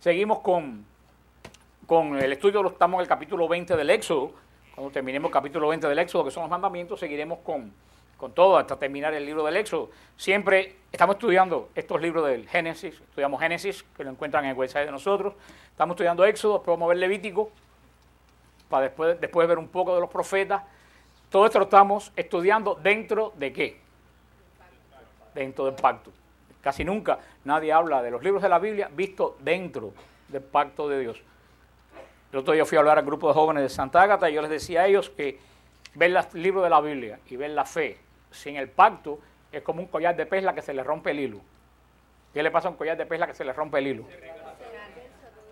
[0.00, 0.84] seguimos con,
[1.86, 4.32] con el estudio, estamos en el capítulo 20 del Éxodo.
[4.74, 7.72] Cuando terminemos el capítulo 20 del Éxodo, que son los mandamientos, seguiremos con,
[8.16, 9.90] con todo hasta terminar el libro del Éxodo.
[10.16, 14.86] Siempre estamos estudiando estos libros del Génesis, estudiamos Génesis, que lo encuentran en el website
[14.86, 15.34] de nosotros.
[15.70, 17.50] Estamos estudiando Éxodo, después vamos a ver Levítico,
[18.68, 20.62] para después, después ver un poco de los profetas.
[21.28, 23.80] Todo esto lo estamos estudiando dentro de qué?
[25.34, 26.10] Dentro del pacto.
[26.62, 29.92] Casi nunca nadie habla de los libros de la Biblia visto dentro
[30.28, 31.22] del pacto de Dios.
[32.32, 34.42] El otro día fui a hablar al grupo de jóvenes de Santa Ágata y yo
[34.42, 35.38] les decía a ellos que
[35.94, 37.98] ver los libros de la Biblia y ver la fe
[38.30, 39.18] sin el pacto
[39.50, 41.40] es como un collar de perla que se le rompe el hilo.
[42.32, 44.04] ¿Qué le pasa a un collar de perla que se le rompe el hilo?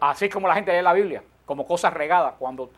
[0.00, 2.34] Así como la gente lee la Biblia, como cosas regadas.
[2.38, 2.70] Cuando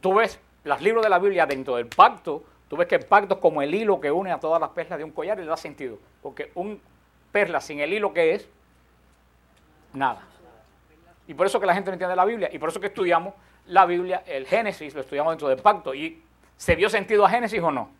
[0.00, 3.34] tú ves los libros de la Biblia dentro del pacto, tú ves que el pacto
[3.34, 5.46] es como el hilo que une a todas las perlas de un collar y le
[5.46, 5.98] da sentido.
[6.20, 6.80] Porque un
[7.34, 8.48] perla sin el hilo que es,
[9.92, 10.22] nada.
[11.26, 12.48] Y por eso que la gente no entiende la Biblia.
[12.52, 13.34] Y por eso que estudiamos
[13.66, 15.92] la Biblia, el Génesis, lo estudiamos dentro del pacto.
[15.96, 16.22] ¿Y
[16.56, 17.90] se dio sentido a Génesis o no?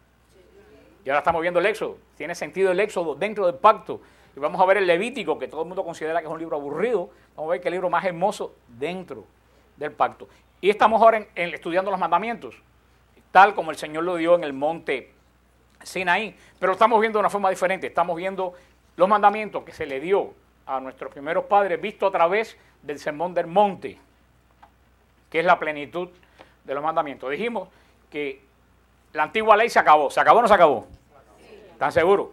[1.05, 1.99] Y ahora estamos viendo el Éxodo.
[2.17, 4.01] Tiene sentido el Éxodo dentro del pacto.
[4.37, 6.57] Y vamos a ver el Levítico, que todo el mundo considera que es un libro
[6.57, 7.11] aburrido.
[7.35, 9.25] Vamos a ver que el libro más hermoso dentro
[9.77, 10.29] del pacto.
[10.61, 12.55] Y estamos ahora en, estudiando los mandamientos,
[13.33, 15.13] tal como el Señor lo dio en el monte
[15.83, 16.37] Sinaí.
[16.61, 17.89] Pero lo estamos viendo de una forma diferente.
[17.89, 18.55] Estamos viendo
[18.97, 20.33] los mandamientos que se le dio
[20.67, 23.99] a nuestros primeros padres, visto a través del sermón del monte,
[25.31, 26.09] que es la plenitud
[26.65, 27.31] de los mandamientos.
[27.31, 27.69] Dijimos
[28.11, 28.41] que
[29.13, 30.11] la antigua ley se acabó.
[30.11, 30.87] ¿Se acabó o no se acabó?
[31.73, 32.29] ¿Están seguros?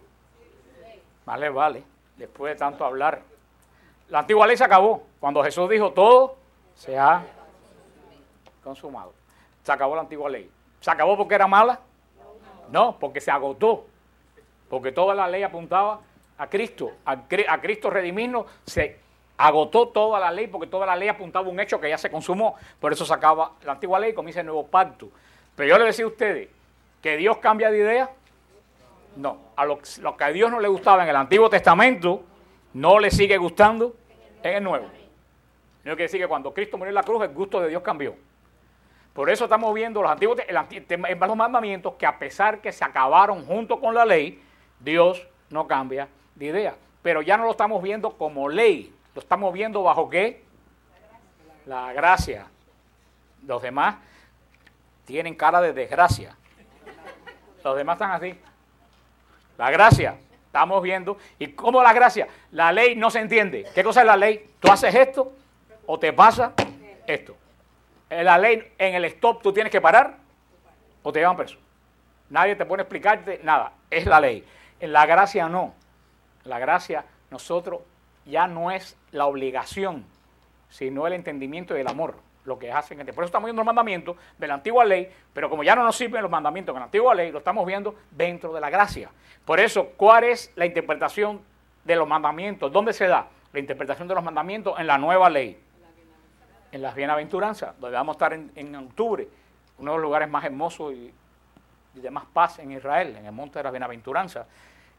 [1.24, 1.82] Vale, vale.
[2.16, 3.22] Después de tanto hablar.
[4.08, 5.02] La antigua ley se acabó.
[5.20, 6.36] Cuando Jesús dijo todo
[6.74, 7.22] se ha
[8.64, 9.12] consumado.
[9.62, 10.50] Se acabó la antigua ley.
[10.80, 11.80] ¿Se acabó porque era mala?
[12.70, 13.86] No, porque se agotó.
[14.68, 16.00] Porque toda la ley apuntaba
[16.38, 16.92] a Cristo.
[17.04, 18.98] A, Cristo redimirnos se
[19.36, 22.10] agotó toda la ley porque toda la ley apuntaba a un hecho que ya se
[22.10, 22.56] consumó.
[22.80, 25.08] Por eso se acaba la antigua ley y comienza el nuevo pacto.
[25.54, 26.48] Pero yo le decía a ustedes
[27.00, 28.10] que Dios cambia de idea.
[29.16, 32.22] No, a lo, que a Dios no le gustaba en el Antiguo Testamento,
[32.72, 33.94] no le sigue gustando
[34.42, 34.86] en el Nuevo.
[34.86, 38.14] No quiere decir que cuando Cristo murió en la cruz, el gusto de Dios cambió.
[39.12, 40.38] Por eso estamos viendo los antiguos
[41.36, 44.42] mandamientos que a pesar que se acabaron junto con la ley,
[44.80, 46.74] Dios no cambia de idea.
[47.02, 50.42] Pero ya no lo estamos viendo como ley, lo estamos viendo bajo qué?
[51.66, 52.46] La gracia.
[53.46, 53.96] Los demás
[55.04, 56.36] tienen cara de desgracia.
[57.64, 58.38] Los demás están así.
[59.58, 60.16] La gracia,
[60.46, 61.18] estamos viendo.
[61.38, 62.28] ¿Y cómo la gracia?
[62.52, 63.66] La ley no se entiende.
[63.74, 64.50] ¿Qué cosa es la ley?
[64.60, 65.32] Tú haces esto
[65.86, 66.52] o te pasa
[67.06, 67.36] esto.
[68.10, 70.18] En la ley, en el stop, tú tienes que parar
[71.02, 71.56] o te llevan preso.
[72.30, 73.72] Nadie te pone a explicarte nada.
[73.90, 74.44] Es la ley.
[74.80, 75.74] En la gracia no.
[76.44, 77.80] La gracia, nosotros
[78.24, 80.04] ya no es la obligación,
[80.68, 82.98] sino el entendimiento y el amor lo que hacen.
[82.98, 85.96] Por eso estamos viendo los mandamientos de la antigua ley, pero como ya no nos
[85.96, 89.10] sirven los mandamientos de la antigua ley, lo estamos viendo dentro de la gracia.
[89.44, 91.40] Por eso, ¿cuál es la interpretación
[91.84, 92.72] de los mandamientos?
[92.72, 94.78] ¿Dónde se da la interpretación de los mandamientos?
[94.78, 95.60] En la nueva ley.
[96.72, 99.28] En las bienaventuranzas, donde vamos a estar en, octubre,
[99.78, 101.12] uno de los lugares más hermosos y,
[101.94, 104.46] de más paz en Israel, en el monte de las bienaventuranzas.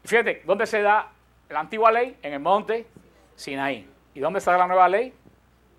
[0.04, 1.08] Fíjate, ¿dónde se da
[1.54, 2.16] la antigua ley?
[2.22, 2.86] En el monte
[3.36, 3.88] Sinaí.
[4.14, 5.14] ¿Y dónde da la nueva ley?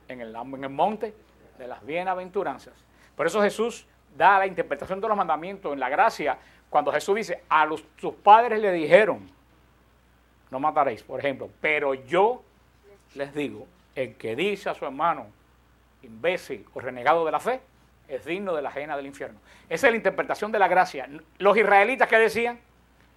[0.08, 1.14] En el, en el monte
[1.58, 2.74] de las bienaventuranzas.
[3.16, 3.86] Por eso Jesús
[4.18, 6.38] da la interpretación de los mandamientos en la gracia,
[6.70, 9.30] cuando Jesús dice, a sus padres le dijeron,
[10.52, 12.44] no mataréis, por ejemplo, pero yo
[13.14, 15.28] les digo, el que dice a su hermano,
[16.02, 17.62] imbécil o renegado de la fe,
[18.08, 19.40] es digno de la ajena del infierno.
[19.70, 21.10] Esa es la interpretación de la gracia.
[21.38, 22.60] Los israelitas que decían,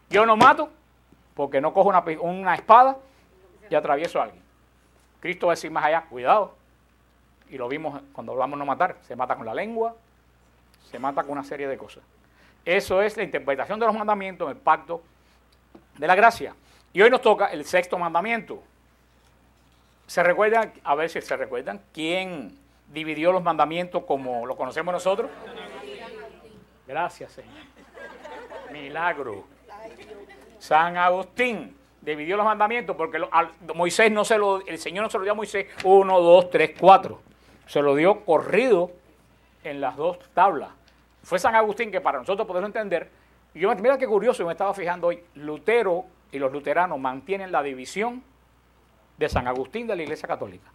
[0.09, 0.71] yo no mato
[1.39, 2.97] porque no cojo una, espada
[3.71, 4.43] y atravieso a alguien.
[5.21, 6.57] Cristo va a decir más allá, cuidado,
[7.49, 9.95] y lo vimos cuando hablamos no matar, se mata con la lengua,
[10.91, 12.03] se mata con una serie de cosas.
[12.65, 15.01] Eso es la interpretación de los mandamientos en el pacto
[15.97, 16.57] de la gracia.
[16.93, 18.61] Y hoy nos toca el sexto mandamiento.
[20.09, 22.59] ¿Se recuerdan, a ver si se recuerdan, quién
[22.93, 25.31] dividió los mandamientos como lo conocemos nosotros?
[26.85, 27.55] Gracias, Señor.
[28.73, 29.45] Milagro.
[30.59, 33.21] San Agustín dividió los mandamientos porque
[33.75, 36.73] Moisés no se lo, el Señor no se lo dio a Moisés uno, dos, tres,
[36.79, 37.21] cuatro
[37.69, 38.91] se lo dio corrido
[39.63, 40.71] en las dos tablas.
[41.23, 43.11] Fue San Agustín que para nosotros poderlo entender,
[43.55, 47.63] y yo mira qué curioso, me estaba fijando hoy, Lutero y los luteranos mantienen la
[47.63, 48.23] división
[49.19, 50.71] de San Agustín de la Iglesia Católica.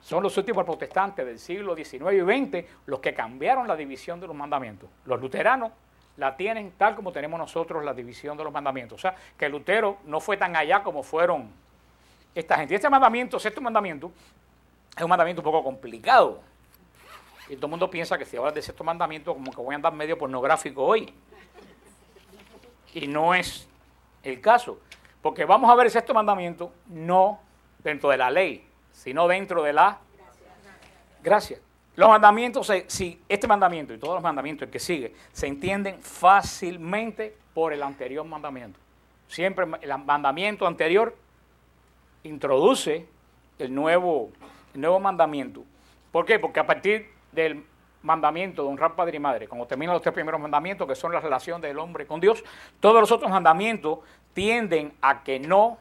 [0.00, 4.26] Son los últimos protestantes del siglo XIX y XX los que cambiaron la división de
[4.26, 4.88] los mandamientos.
[5.04, 5.72] Los luteranos
[6.16, 8.98] la tienen tal como tenemos nosotros la división de los mandamientos.
[8.98, 11.50] O sea, que Lutero no fue tan allá como fueron
[12.34, 12.74] esta gente.
[12.74, 14.12] Este mandamiento, sexto mandamiento,
[14.96, 16.40] es un mandamiento un poco complicado.
[17.48, 19.76] Y todo el mundo piensa que si hablas de sexto mandamiento, como que voy a
[19.76, 21.12] andar medio pornográfico hoy.
[22.94, 23.68] Y no es
[24.22, 24.78] el caso.
[25.20, 27.40] Porque vamos a ver el sexto mandamiento no
[27.82, 29.98] dentro de la ley, sino dentro de la
[31.22, 31.58] gracia.
[31.96, 37.72] Los mandamientos, si este mandamiento y todos los mandamientos que sigue, se entienden fácilmente por
[37.72, 38.80] el anterior mandamiento.
[39.28, 41.16] Siempre el mandamiento anterior
[42.24, 43.06] introduce
[43.58, 44.30] el nuevo,
[44.74, 45.64] el nuevo mandamiento.
[46.10, 46.38] ¿Por qué?
[46.40, 47.64] Porque a partir del
[48.02, 51.20] mandamiento de honrar padre y madre, como terminan los tres primeros mandamientos, que son la
[51.20, 52.44] relación del hombre con Dios,
[52.80, 54.00] todos los otros mandamientos
[54.32, 55.78] tienden a que no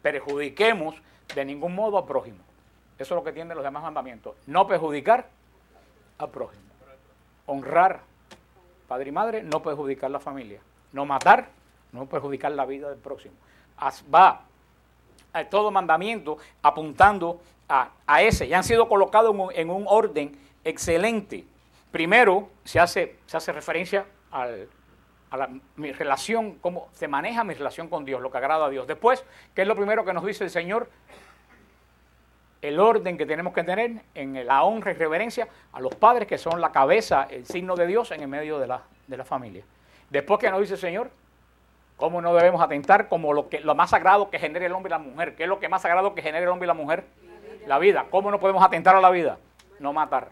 [0.00, 0.94] perjudiquemos
[1.34, 2.38] de ningún modo al prójimo.
[2.98, 4.36] Eso es lo que tienen los demás mandamientos.
[4.46, 5.28] No perjudicar
[6.20, 6.62] al prójimo.
[7.46, 8.00] Honrar
[8.86, 10.60] padre y madre, no perjudicar la familia.
[10.92, 11.48] No matar,
[11.92, 13.34] no perjudicar la vida del próximo.
[14.12, 14.42] Va
[15.32, 18.48] a todo mandamiento apuntando a, ese.
[18.48, 21.44] Ya han sido colocados en un, orden excelente.
[21.92, 24.48] Primero se hace, se hace referencia a
[25.76, 28.88] mi relación, cómo se maneja mi relación con Dios, lo que agrada a Dios.
[28.88, 29.24] Después,
[29.54, 30.90] ¿qué es lo primero que nos dice el Señor?
[32.62, 36.36] El orden que tenemos que tener en la honra y reverencia a los padres, que
[36.36, 39.64] son la cabeza, el signo de Dios en el medio de la, de la familia.
[40.10, 41.10] Después, ¿qué nos dice el Señor?
[41.96, 44.92] ¿Cómo no debemos atentar como lo, que, lo más sagrado que genera el hombre y
[44.92, 45.36] la mujer?
[45.36, 47.04] ¿Qué es lo que más sagrado que genera el hombre y la mujer?
[47.66, 48.06] La vida.
[48.10, 49.38] ¿Cómo no podemos atentar a la vida?
[49.78, 50.30] No matar.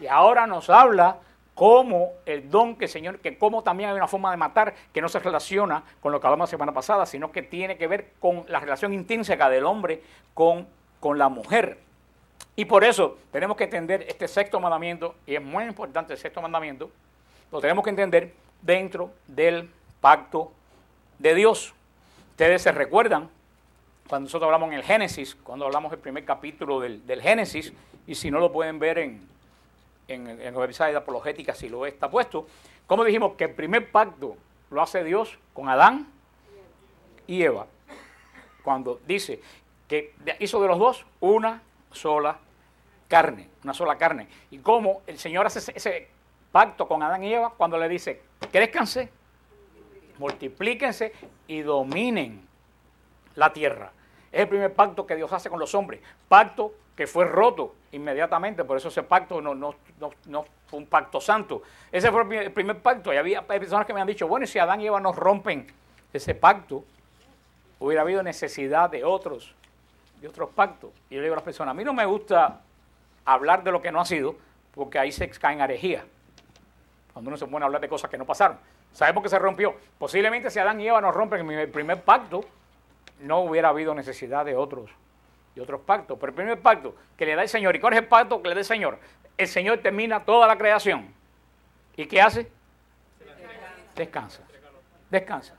[0.00, 1.18] Y ahora nos habla
[1.54, 5.02] cómo el don que el Señor, que como también hay una forma de matar que
[5.02, 8.12] no se relaciona con lo que hablamos la semana pasada, sino que tiene que ver
[8.20, 10.00] con la relación intrínseca del hombre
[10.34, 10.68] con,
[11.00, 11.78] con la mujer.
[12.56, 16.42] Y por eso tenemos que entender este sexto mandamiento, y es muy importante el sexto
[16.42, 16.90] mandamiento,
[17.52, 20.52] lo tenemos que entender dentro del pacto
[21.18, 21.72] de Dios.
[22.30, 23.30] Ustedes se recuerdan
[24.08, 27.72] cuando nosotros hablamos en el Génesis, cuando hablamos del primer capítulo del, Génesis,
[28.06, 29.28] y si no lo pueden ver en,
[30.08, 32.46] en, en el website de Apologética, si lo está puesto,
[32.86, 34.36] como dijimos que el primer pacto
[34.70, 36.08] lo hace Dios con Adán
[37.26, 37.66] y Eva,
[38.64, 39.40] cuando dice
[39.88, 42.38] que hizo de los dos una sola
[43.08, 44.28] carne, una sola carne.
[44.50, 46.08] Y cómo el Señor hace ese,
[46.52, 49.10] pacto con Adán y Eva cuando le dice, crezcanse
[50.18, 51.12] multiplíquense
[51.46, 52.46] y dominen
[53.36, 53.92] la tierra.
[54.30, 56.00] Es el primer pacto que Dios hace con los hombres.
[56.28, 59.76] Pacto que fue roto inmediatamente, por eso ese pacto no, no,
[60.26, 61.62] no, fue un pacto santo.
[61.92, 64.80] Ese fue el primer pacto y había personas que me han dicho, bueno, si Adán
[64.80, 65.68] y Eva nos rompen
[66.12, 66.84] ese pacto,
[67.78, 69.54] hubiera habido necesidad de otros,
[70.20, 70.90] de otros pactos.
[71.10, 72.60] Y yo le digo a las personas, a mí no me gusta
[73.24, 74.36] hablar de lo que no ha sido,
[74.74, 76.04] porque ahí se cae en herejía.
[77.12, 78.58] Cuando uno se pone a hablar de cosas que no pasaron.
[78.92, 79.74] Sabemos que se rompió.
[79.98, 82.44] Posiblemente si Adán y Eva no rompen el primer pacto,
[83.20, 84.90] no hubiera habido necesidad de otros,
[85.54, 86.16] de otros pactos.
[86.18, 88.48] Pero el primer pacto que le da el Señor, ¿y cuál es el pacto que
[88.48, 88.98] le da el Señor?
[89.36, 91.12] El Señor termina toda la creación.
[91.96, 92.50] ¿Y qué hace?
[93.94, 94.42] Descansa.
[95.10, 95.54] Descansa.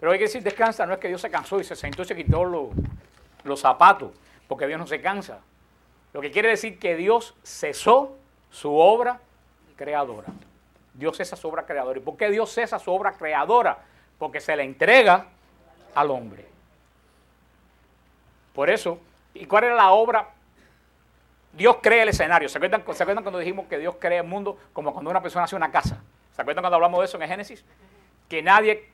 [0.00, 2.04] Pero hay que decir descansa, no es que Dios se cansó y se sentó y
[2.06, 2.68] se quitó los,
[3.44, 4.12] los zapatos,
[4.48, 5.40] porque Dios no se cansa.
[6.12, 8.16] Lo que quiere decir que Dios cesó
[8.50, 9.20] su obra
[9.76, 10.28] creadora.
[10.94, 11.98] Dios cesa su obra creadora.
[11.98, 13.78] ¿Y por qué Dios cesa su obra creadora?
[14.18, 15.26] Porque se le entrega
[15.94, 16.46] al hombre.
[18.54, 18.98] Por eso,
[19.34, 20.28] ¿y cuál era la obra?
[21.52, 22.48] Dios crea el escenario.
[22.48, 25.72] ¿Se acuerdan, cuando dijimos que Dios crea el mundo como cuando una persona hace una
[25.72, 26.00] casa?
[26.34, 27.64] ¿Se acuerdan cuando hablamos de eso en Génesis?
[28.28, 28.88] Que nadie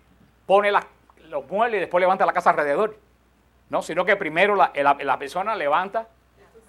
[0.46, 2.96] pone los muebles y después levanta la casa alrededor.
[3.70, 6.08] No, sino que primero la, persona levanta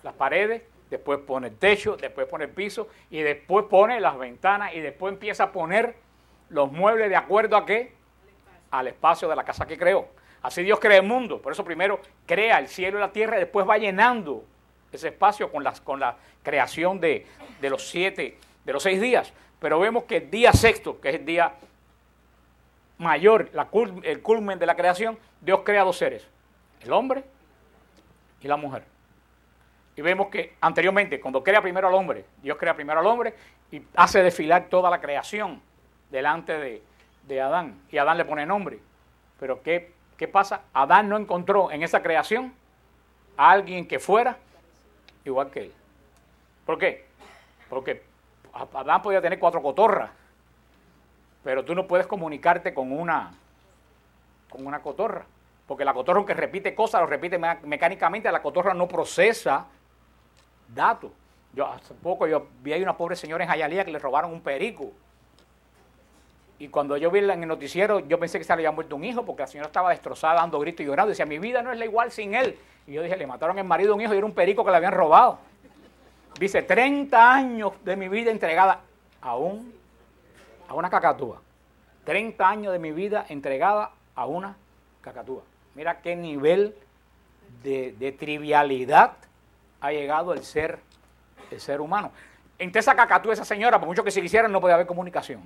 [0.03, 4.73] las paredes, después pone el techo, después pone el piso y después pone las ventanas
[4.75, 5.95] y después empieza a poner
[6.49, 7.93] los muebles de acuerdo a qué?
[8.69, 10.09] Al espacio de la casa que creó.
[10.43, 11.41] Así Dios crea el mundo.
[11.41, 14.45] Por eso primero crea el cielo y la tierra y después va llenando
[14.91, 17.25] ese espacio con, las, con la creación de,
[17.61, 19.33] los siete, de los seis días.
[19.59, 21.53] Pero vemos que el día sexto, que es el día
[22.97, 23.49] mayor,
[24.03, 26.27] el culmen de la creación, Dios crea dos seres,
[26.83, 27.23] el hombre
[28.41, 28.83] y la mujer.
[29.95, 33.33] Y vemos que anteriormente, cuando crea primero al hombre, Dios crea primero al hombre
[33.71, 35.61] y hace desfilar toda la creación
[36.09, 36.81] delante
[37.27, 37.79] de, Adán.
[37.89, 38.79] Y Adán le pone nombre.
[39.39, 40.63] Pero ¿qué, ¿qué pasa?
[40.73, 42.53] Adán no encontró en esa creación
[43.37, 44.37] a alguien que fuera
[45.23, 45.73] igual que él.
[46.65, 47.05] ¿Por qué?
[47.69, 48.03] Porque
[48.53, 50.09] Adán podía tener cuatro cotorras,
[51.43, 53.33] pero tú no puedes comunicarte con una,
[54.49, 55.25] con una cotorra,
[55.71, 59.67] porque la cotorra aunque repite cosas, lo repite mecánicamente, la cotorra no procesa
[60.67, 61.11] datos.
[61.53, 64.41] Yo hace poco yo vi ahí una pobre señora en Jayalía que le robaron un
[64.41, 64.91] perico.
[66.59, 69.05] Y cuando yo vi en el noticiero, yo pensé que se le había muerto un
[69.05, 71.11] hijo, porque la señora estaba destrozada, dando gritos y llorando.
[71.11, 72.59] Decía, mi vida no es la igual sin él.
[72.85, 74.71] Y yo dije, le mataron el marido a un hijo y era un perico que
[74.71, 75.39] le habían robado.
[76.37, 78.81] Dice, 30 años de mi vida entregada
[79.21, 79.73] a, un,
[80.67, 81.41] a una cacatúa.
[82.03, 84.57] 30 años de mi vida entregada a una
[84.99, 85.43] cacatúa.
[85.75, 86.75] Mira qué nivel
[87.63, 89.13] de, trivialidad
[89.79, 90.79] ha llegado el ser,
[91.49, 92.11] el ser humano.
[92.59, 95.41] Entre esa cacatúa, esa señora, por mucho que se quisieran, no podía haber comunicación.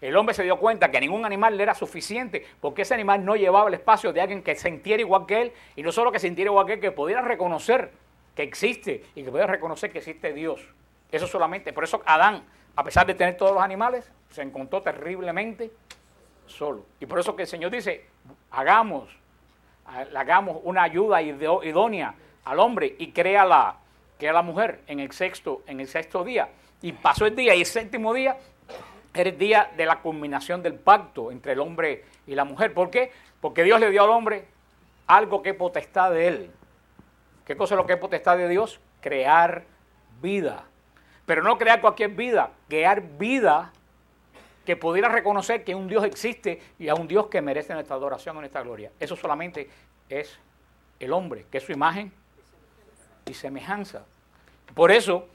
[0.00, 3.34] El hombre se dio cuenta que ningún animal le era suficiente porque ese animal no
[3.34, 6.50] llevaba el espacio de alguien que sintiera igual que él y no solo que sintiera
[6.50, 7.92] igual que él, que pudiera reconocer
[8.34, 10.68] que existe y que pudiera reconocer que existe Dios.
[11.10, 12.44] Eso solamente, por eso Adán,
[12.76, 15.70] a pesar de tener todos los animales, se encontró terriblemente
[16.46, 16.84] solo.
[17.00, 18.06] Y por eso que el Señor dice,
[18.50, 19.08] hagamos,
[20.14, 23.76] hagamos una ayuda idónea al hombre y crea la,
[24.18, 26.48] crea la mujer en el sexto, en el sexto día.
[26.82, 28.36] Y pasó el día y el séptimo día
[29.14, 32.74] era el día de la culminación del pacto entre el hombre y la mujer.
[32.74, 33.10] ¿Por qué?
[33.40, 34.46] Porque Dios le dio al hombre
[35.06, 36.50] algo que es potestad de él.
[37.44, 38.80] ¿Qué cosa es lo que es potestad de Dios?
[39.00, 39.64] Crear
[40.20, 40.64] vida.
[41.24, 43.72] Pero no crear cualquier vida, crear vida
[44.66, 48.36] que pudiera reconocer que un Dios existe y a un Dios que merece nuestra adoración
[48.36, 48.90] y nuestra gloria.
[49.00, 49.70] Eso solamente
[50.10, 50.38] es
[50.98, 52.12] el hombre, que es su imagen
[53.24, 54.04] y semejanza.
[54.74, 55.26] Por eso,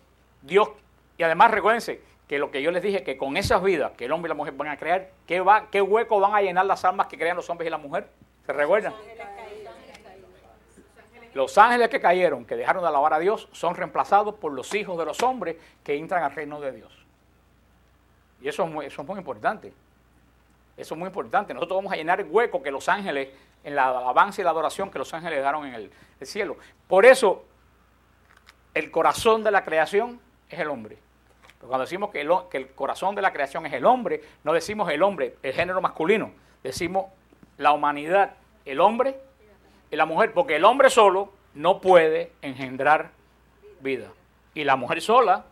[0.42, 0.70] Dios,
[1.18, 4.12] y además recuérdense que lo que yo les dije, que con esas vidas que el
[4.12, 6.84] hombre y la mujer van a crear, ¿qué, va, qué hueco van a llenar las
[6.86, 8.08] almas que crean los hombres y la mujer?
[8.46, 8.94] ¿Se recuerdan?
[11.34, 14.98] Los ángeles que cayeron, que dejaron de alabar a Dios, son reemplazados por los hijos
[14.98, 17.01] de los hombres que entran al reino de Dios.
[18.42, 18.86] Y eso es muy,
[19.18, 19.74] importante.
[20.76, 21.54] Eso es muy importante.
[21.54, 23.30] Nosotros vamos a llenar el hueco que los ángeles,
[23.64, 25.92] en la alabanza y la adoración que los ángeles dejaron en el,
[26.24, 26.58] cielo.
[26.88, 27.46] Por eso,
[28.74, 30.20] el corazón de la creación
[30.50, 30.98] es el hombre.
[31.60, 35.36] Cuando decimos que el corazón de la creación es el hombre, no decimos el hombre,
[35.44, 36.32] el género masculino.
[36.64, 37.06] Decimos
[37.58, 39.20] la humanidad, el hombre
[39.92, 40.34] y la mujer.
[40.34, 43.12] Porque el hombre solo no puede engendrar
[43.82, 44.12] vida.
[44.54, 45.46] Y la mujer sola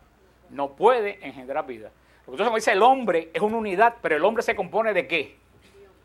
[0.50, 1.90] no puede engendrar vida.
[2.30, 5.36] Entonces, como dice el hombre, es una unidad, pero el hombre se compone de qué?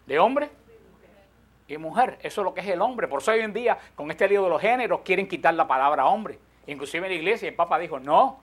[0.08, 0.50] De hombre
[1.68, 2.18] y mujer.
[2.22, 3.08] Eso es lo que es el hombre.
[3.08, 6.08] Por eso hoy en día, con este lío de los géneros, quieren quitar la palabra
[6.08, 6.40] hombre.
[6.66, 8.40] Inclusive en la iglesia, el Papa dijo, no.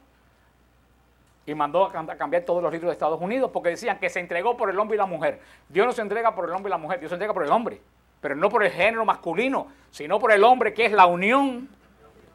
[1.45, 4.57] Y mandó a cambiar todos los libros de Estados Unidos porque decían que se entregó
[4.57, 5.41] por el hombre y la mujer.
[5.69, 7.51] Dios no se entrega por el hombre y la mujer, Dios se entrega por el
[7.51, 7.81] hombre.
[8.21, 11.69] Pero no por el género masculino, sino por el hombre, que es la unión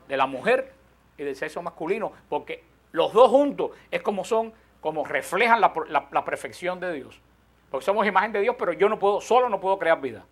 [0.09, 0.73] de la mujer
[1.17, 2.11] y del sexo masculino.
[2.27, 4.51] Porque los dos juntos es como son
[4.81, 7.22] como reflejan la, perfección de Dios.
[7.69, 10.25] Porque somos imagen de Dios, pero yo no puedo, solo no puedo crear vida.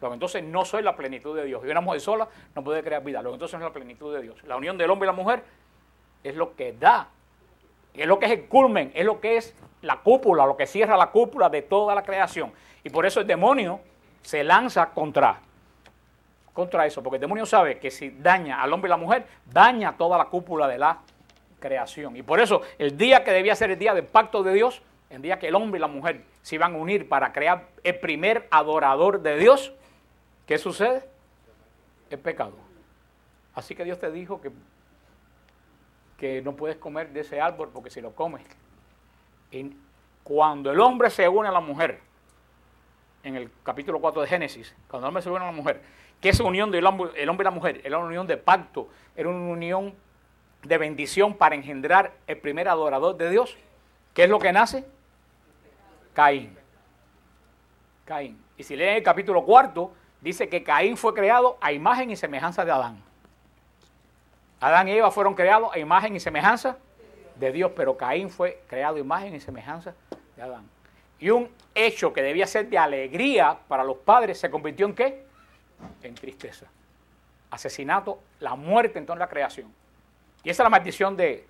[0.00, 1.62] Luego entonces no soy la plenitud de Dios.
[1.64, 3.20] Y una mujer sola no puede crear vida.
[3.20, 4.42] Luego entonces no es la plenitud de Dios.
[4.44, 5.44] La unión del hombre y la mujer
[6.24, 7.08] es lo que da.
[7.92, 10.96] Es lo que es el culmen, es lo que es la cúpula, lo que cierra
[10.96, 12.52] la cúpula de toda la creación.
[12.82, 13.80] Y por eso el demonio
[14.22, 15.40] se lanza contra,
[16.54, 17.02] contra eso.
[17.02, 20.26] Porque el demonio sabe que si daña al hombre y la mujer, daña toda la
[20.26, 20.98] cúpula de la
[21.60, 22.16] creación.
[22.16, 25.22] Y por eso el día que debía ser el día del pacto de Dios, el
[25.22, 28.48] día que el hombre y la mujer se iban a unir para crear el primer
[28.50, 29.72] adorador de Dios,
[30.46, 31.04] ¿qué sucede?
[32.10, 32.54] El pecado.
[33.54, 34.50] Así que Dios te dijo que,
[36.16, 38.42] que no puedes comer de ese árbol porque si lo comes.
[39.50, 39.76] Y
[40.22, 42.00] cuando el hombre se une a la mujer,
[43.22, 45.82] en el capítulo 4 de Génesis, cuando el hombre se une a la mujer,
[46.20, 48.88] que esa unión del hombre, el hombre y la mujer era una unión de pacto,
[49.16, 49.94] era una unión
[50.62, 53.56] de bendición para engendrar el primer adorador de Dios.
[54.14, 54.84] ¿Qué es lo que nace?
[56.14, 56.56] Caín.
[58.04, 58.42] Caín.
[58.56, 62.64] Y si leen el capítulo cuarto, dice que Caín fue creado a imagen y semejanza
[62.64, 63.02] de Adán.
[64.60, 66.76] Adán y Eva fueron creados a imagen y semejanza
[67.36, 69.94] de Dios, pero Caín fue creado a imagen y semejanza
[70.36, 70.68] de Adán.
[71.18, 75.24] Y un hecho que debía ser de alegría para los padres se convirtió en qué?
[76.02, 76.66] En tristeza.
[77.50, 79.72] Asesinato, la muerte en toda la creación.
[80.42, 81.46] Y esa es la maldición de,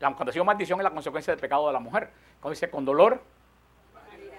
[0.00, 2.10] la, cuando maldición es la consecuencia del pecado de la mujer.
[2.40, 3.20] Cuando dice con dolor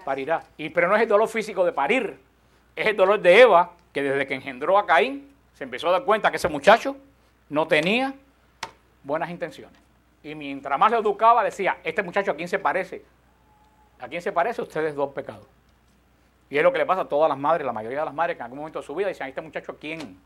[0.05, 0.43] parirá.
[0.57, 2.19] Y, pero no es el dolor físico de parir,
[2.75, 6.03] es el dolor de Eva, que desde que engendró a Caín, se empezó a dar
[6.03, 6.95] cuenta que ese muchacho
[7.49, 8.13] no tenía
[9.03, 9.77] buenas intenciones.
[10.23, 13.03] Y mientras más lo educaba, decía, este muchacho a quién se parece.
[13.99, 14.61] ¿A quién se parece?
[14.61, 15.45] Ustedes dos pecados.
[16.49, 18.35] Y es lo que le pasa a todas las madres, la mayoría de las madres
[18.35, 20.17] que en algún momento de su vida dicen, este muchacho a quién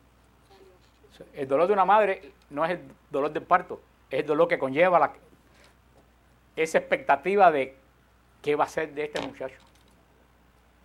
[1.34, 4.58] el dolor de una madre no es el dolor del parto, es el dolor que
[4.58, 5.13] conlleva la,
[6.55, 7.75] esa expectativa de
[8.41, 9.58] qué va a ser de este muchacho.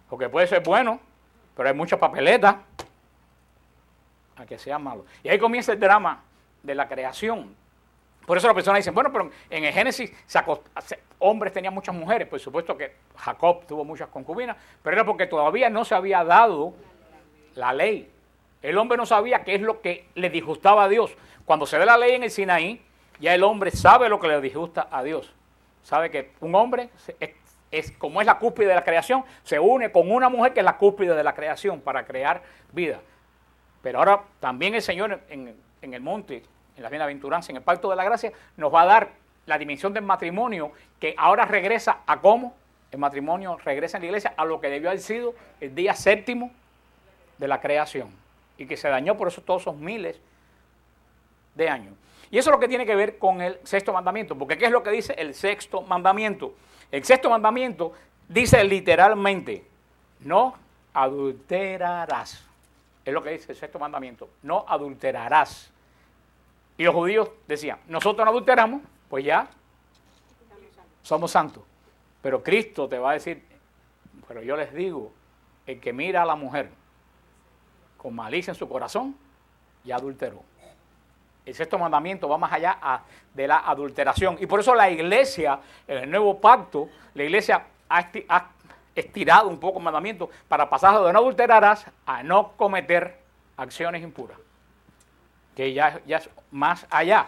[0.08, 1.00] Porque puede ser bueno,
[1.56, 2.56] pero hay muchas papeletas
[4.36, 5.04] a que sea malo.
[5.22, 6.22] Y ahí comienza el drama
[6.62, 7.54] de la creación.
[8.26, 10.12] Por eso la persona dice, bueno, pero en el Génesis
[11.18, 15.70] hombres tenían muchas mujeres, por supuesto que Jacob tuvo muchas concubinas, pero era porque todavía
[15.70, 16.74] no se había dado
[17.54, 18.10] la ley.
[18.62, 21.16] El hombre no sabía qué es lo que le disgustaba a Dios.
[21.44, 22.82] Cuando se ve la ley en el Sinaí,
[23.20, 25.32] Ya el hombre sabe lo que le disgusta a Dios.
[25.82, 26.90] Sabe que un hombre
[27.70, 30.64] es, como es la cúspide de la creación, se une con una mujer que es
[30.64, 33.00] la cúspide de la creación para crear vida.
[33.82, 36.42] Pero ahora también el Señor en, en el monte,
[36.76, 39.08] en la bienaventuranza, en el pacto de la gracia, nos va a dar
[39.46, 42.54] la dimensión del matrimonio que ahora regresa a cómo
[42.92, 46.50] el matrimonio regresa en la iglesia a lo que debió haber sido el día séptimo
[47.38, 48.27] de la creación
[48.58, 50.20] y que se dañó por eso todos esos miles
[51.54, 51.94] de años.
[52.30, 54.70] Y eso es lo que tiene que ver con el sexto mandamiento, porque ¿qué es
[54.70, 56.54] lo que dice el sexto mandamiento?
[56.90, 57.92] El sexto mandamiento
[58.28, 59.64] dice literalmente,
[60.20, 60.54] no
[60.92, 62.44] adulterarás.
[63.04, 65.70] Es lo que dice el sexto mandamiento, no adulterarás.
[66.76, 69.48] Y los judíos decían, nosotros no adulteramos, pues ya
[71.02, 71.62] somos santos.
[72.20, 73.42] Pero Cristo te va a decir,
[74.26, 75.12] pero yo les digo,
[75.66, 76.70] el que mira a la mujer
[77.98, 79.14] con malicia en su corazón,
[79.84, 80.42] ya adulteró.
[81.44, 82.78] El sexto mandamiento va más allá
[83.34, 84.36] de la adulteración.
[84.40, 88.50] Y por eso la iglesia, en el nuevo pacto, la iglesia ha,
[88.94, 93.18] estirado un poco el mandamiento para pasar de no adulterarás a no cometer
[93.56, 94.38] acciones impuras.
[95.56, 97.26] Que ya, es más allá.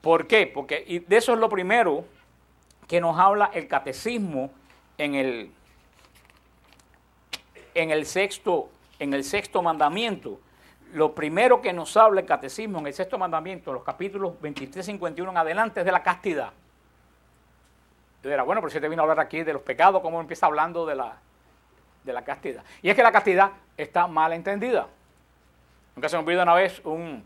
[0.00, 0.46] ¿Por qué?
[0.46, 2.04] Porque y de eso es lo primero
[2.88, 4.50] que nos habla el catecismo
[4.98, 5.52] en el,
[7.74, 8.68] en el, sexto,
[9.02, 10.40] en el sexto mandamiento.
[10.92, 15.28] Lo primero que nos habla el catecismo en el sexto mandamiento, los capítulos 23, 51
[15.28, 16.52] en adelante, es de la castidad.
[18.22, 20.46] Yo era bueno, pero si te vino a hablar aquí de los pecados, ¿cómo empieza
[20.46, 21.16] hablando de la,
[22.04, 22.62] de la castidad?
[22.80, 24.86] Y es que la castidad está mal entendida.
[25.96, 27.24] Nunca se me olvidó una vez un,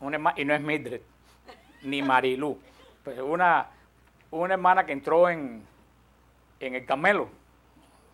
[0.00, 1.00] un y no es Mildred,
[1.82, 2.58] ni Marilú,
[3.04, 3.68] pues una,
[4.32, 5.64] una hermana que entró en,
[6.58, 7.28] en el Carmelo,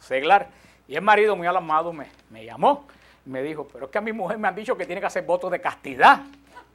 [0.00, 0.50] Seglar,
[0.88, 2.86] y el marido muy alarmado me, me llamó,
[3.26, 5.24] me dijo, pero es que a mi mujer me han dicho que tiene que hacer
[5.24, 6.22] votos de castidad.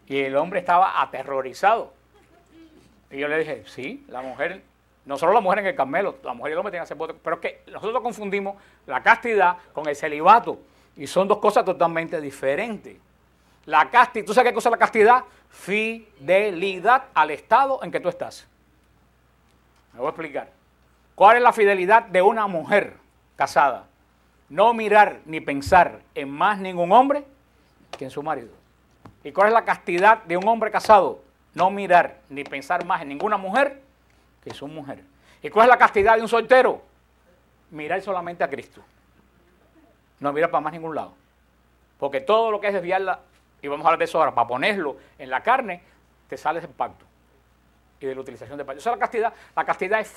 [0.06, 1.92] Y el hombre estaba aterrorizado.
[3.10, 4.62] Y yo le dije, sí, la mujer,
[5.06, 6.98] no solo la mujer en el Carmelo, la mujer y el hombre tienen que hacer
[6.98, 10.60] votos, pero es que nosotros confundimos la castidad con el celibato.
[10.96, 12.98] Y son dos cosas totalmente diferentes.
[13.66, 15.24] La castidad, ¿tú sabes qué cosa es la castidad?
[15.50, 18.46] Fidelidad al estado en que tú estás.
[19.94, 20.50] Me voy a explicar.
[21.16, 22.96] ¿Cuál es la fidelidad de una mujer
[23.36, 23.88] casada?
[24.54, 27.26] No mirar ni pensar en más ningún hombre
[27.98, 28.52] que en su marido.
[29.24, 31.24] ¿Y cuál es la castidad de un hombre casado?
[31.56, 33.82] No mirar ni pensar más en ninguna mujer
[34.44, 35.04] que en su mujer.
[35.42, 36.84] ¿Y cuál es la castidad de un soltero?
[37.72, 38.84] Mirar solamente a Cristo.
[40.20, 41.16] No mirar para más ningún lado.
[41.98, 43.22] Porque todo lo que es desviarla,
[43.60, 45.82] y vamos a hablar de eso ahora, para ponerlo en la carne,
[46.30, 47.06] te sale del pacto
[48.00, 48.82] y de la utilización de pacto.
[48.82, 49.34] Esa es la castidad.
[49.56, 50.10] La castidad es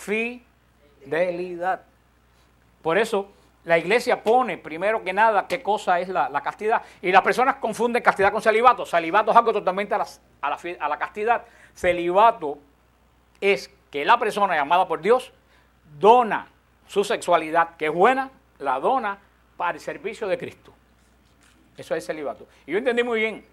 [1.07, 1.81] fidelidad.
[2.83, 3.33] Por eso
[3.67, 6.83] la iglesia pone primero que nada qué cosa es la, castidad.
[7.03, 8.87] Y las personas confunden castidad con celibato.
[8.87, 11.43] Celibato es algo totalmente a la, castidad.
[11.75, 12.59] Celibato
[13.41, 15.33] es que la persona llamada por Dios
[15.99, 16.47] dona
[16.87, 19.19] su sexualidad, que es buena, la dona
[19.57, 20.73] para el servicio de Cristo.
[21.77, 22.47] Eso es celibato.
[22.67, 23.45] Y yo entendí muy bien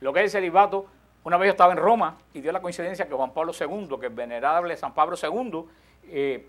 [0.00, 0.86] lo que es el celibato
[1.24, 4.06] una vez yo estaba en Roma y dio la coincidencia que Juan Pablo II, que
[4.06, 6.42] el venerable San Pablo II,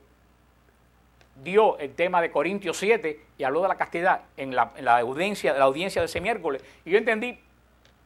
[1.44, 5.66] dio el tema de Corintios 7 y habló de la castidad en la, audiencia, la
[5.66, 6.64] audiencia de ese miércoles.
[6.86, 7.40] Y yo entendí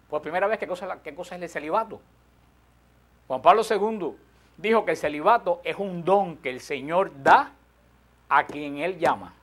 [0.10, 2.02] por primera vez qué cosa, qué cosa es el celibato.
[3.28, 4.14] Juan Pablo II
[4.58, 7.52] dijo que el celibato es un don que el Señor da
[8.30, 9.34] a quien Él llama.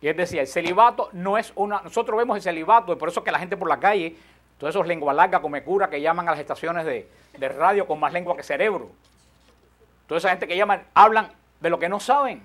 [0.00, 1.80] Y él decía, el celibato no es una...
[1.82, 4.16] Nosotros vemos el celibato, y por eso que la gente por la calle
[4.58, 7.08] todos esos lengua larga, come cura, que llaman a las estaciones de,
[7.48, 8.90] radio con más lengua que cerebro.
[10.08, 12.42] Toda esa gente que llaman, hablan de lo que no saben.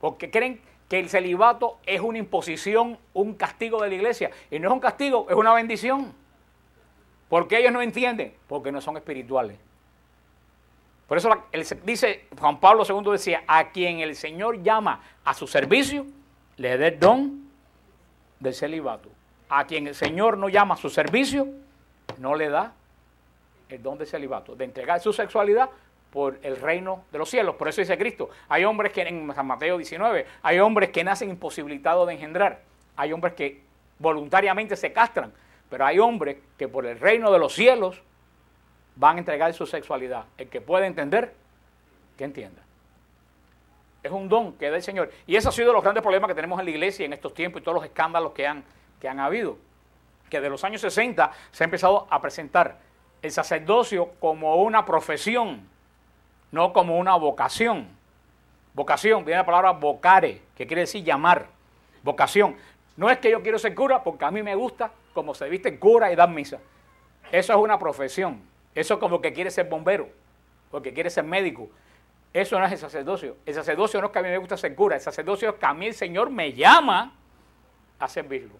[0.00, 4.30] Porque creen que el celibato es una imposición, un castigo de la iglesia.
[4.50, 6.12] Y no es un castigo, es una bendición.
[7.28, 9.58] Porque ellos no entienden, porque no son espirituales.
[11.06, 11.30] Por eso
[11.84, 16.06] dice Juan Pablo II decía, a quien el Señor llama a su servicio,
[16.56, 17.50] le dé el don
[18.38, 19.10] del celibato
[19.50, 21.48] a quien el Señor no llama a su servicio,
[22.18, 22.72] no le da
[23.68, 25.68] el don de celibato, de entregar su sexualidad
[26.12, 27.56] por el reino de los cielos.
[27.56, 31.30] Por eso dice Cristo, hay hombres que en San Mateo 19, hay hombres que nacen
[31.30, 32.62] imposibilitados de engendrar,
[32.96, 33.62] hay hombres que
[33.98, 35.32] voluntariamente se castran,
[35.68, 38.02] pero hay hombres que por el reino de los cielos
[38.96, 40.24] van a entregar su sexualidad.
[40.36, 41.32] El que puede entender,
[42.18, 42.60] que entienda.
[44.02, 45.10] Es un don que da el Señor.
[45.26, 47.60] Y ese ha sido los grandes problemas que tenemos en la iglesia en estos tiempos
[47.60, 48.64] y todos los escándalos que han
[49.00, 49.56] que han habido,
[50.28, 52.78] que de los años 60 se ha empezado a presentar
[53.22, 55.68] el sacerdocio como una profesión,
[56.52, 57.88] no como una vocación.
[58.74, 61.46] Vocación, viene la palabra vocare, que quiere decir llamar.
[62.02, 62.56] Vocación.
[62.96, 65.78] No es que yo quiero ser cura porque a mí me gusta como se viste
[65.78, 66.58] cura y dar misa.
[67.32, 68.42] Eso es una profesión.
[68.74, 70.08] Eso es como que quiere ser bombero,
[70.70, 71.68] porque quiere ser médico.
[72.32, 73.36] Eso no es el sacerdocio.
[73.44, 74.96] El sacerdocio no es que a mí me gusta ser cura.
[74.96, 77.12] El sacerdocio es que a mí el Señor me llama
[77.98, 78.54] a servirlo.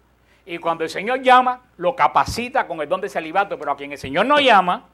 [0.44, 3.92] Y cuando el Señor llama, lo capacita con el don de celibato, pero a quien
[3.92, 4.88] el Señor no llama,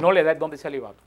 [0.00, 1.02] no le da el don de celibato.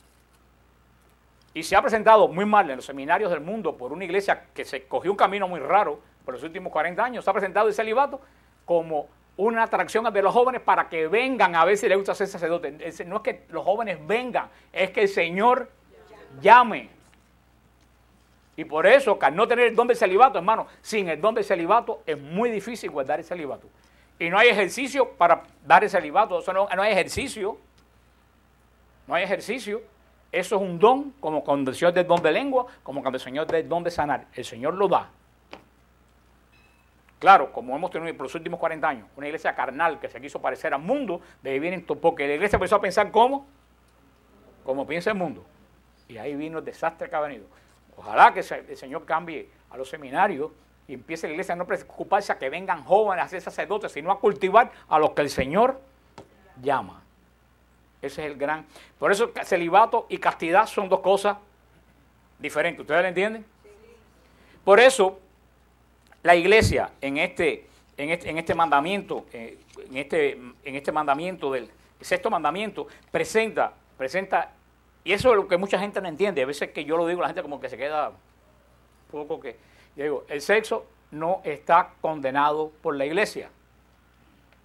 [1.54, 4.66] Y se ha presentado muy mal en los seminarios del mundo por una iglesia que
[4.66, 7.24] se cogió un camino muy raro por los últimos 40 años.
[7.24, 8.20] Se ha presentado el celibato
[8.66, 12.28] como una atracción de los jóvenes para que vengan a ver si les gusta ser
[12.28, 12.72] sacerdote.
[13.06, 15.70] No es que los jóvenes vengan, es que el Señor
[16.42, 16.90] llame.
[18.56, 21.44] Y por eso, al no tener el don del celibato, hermano, sin el don del
[21.44, 23.68] celibato es muy difícil guardar el celibato.
[24.20, 27.58] Y no hay ejercicio para dar el celibato, eso no, hay ejercicio.
[29.08, 29.82] No hay ejercicio.
[30.34, 33.22] Eso es un don, como cuando el Señor del don de lengua, como cuando el
[33.22, 34.26] Señor del don de sanar.
[34.34, 35.12] El Señor lo da.
[37.20, 40.42] Claro, como hemos tenido por los últimos 40 años, una iglesia carnal que se quiso
[40.42, 43.46] parecer al mundo, de ahí vienen, porque la iglesia empezó a pensar cómo,
[44.66, 45.46] como piensa el mundo.
[46.08, 47.46] Y ahí vino el desastre que ha venido.
[47.96, 50.50] Ojalá que el Señor cambie a los seminarios
[50.88, 54.12] y empiece la iglesia a no preocuparse a que vengan jóvenes a ser sacerdotes, sino
[54.12, 55.80] a cultivar a los que el Señor
[56.60, 57.03] llama.
[58.04, 58.66] Ese es el gran.
[59.00, 61.38] Por eso celibato y castidad son dos cosas
[62.38, 62.82] diferentes.
[62.82, 63.46] ¿Ustedes lo entienden?
[64.64, 65.20] Por eso
[66.22, 69.58] la iglesia en este, en este, en este mandamiento, eh,
[69.90, 71.70] en, este, en este mandamiento del
[72.02, 74.52] sexto mandamiento, presenta, presenta
[75.04, 76.42] y eso es lo que mucha gente no entiende.
[76.42, 78.12] A veces que yo lo digo, la gente como que se queda
[79.12, 79.58] poco que...
[79.96, 83.50] Yo digo, el sexo no está condenado por la iglesia.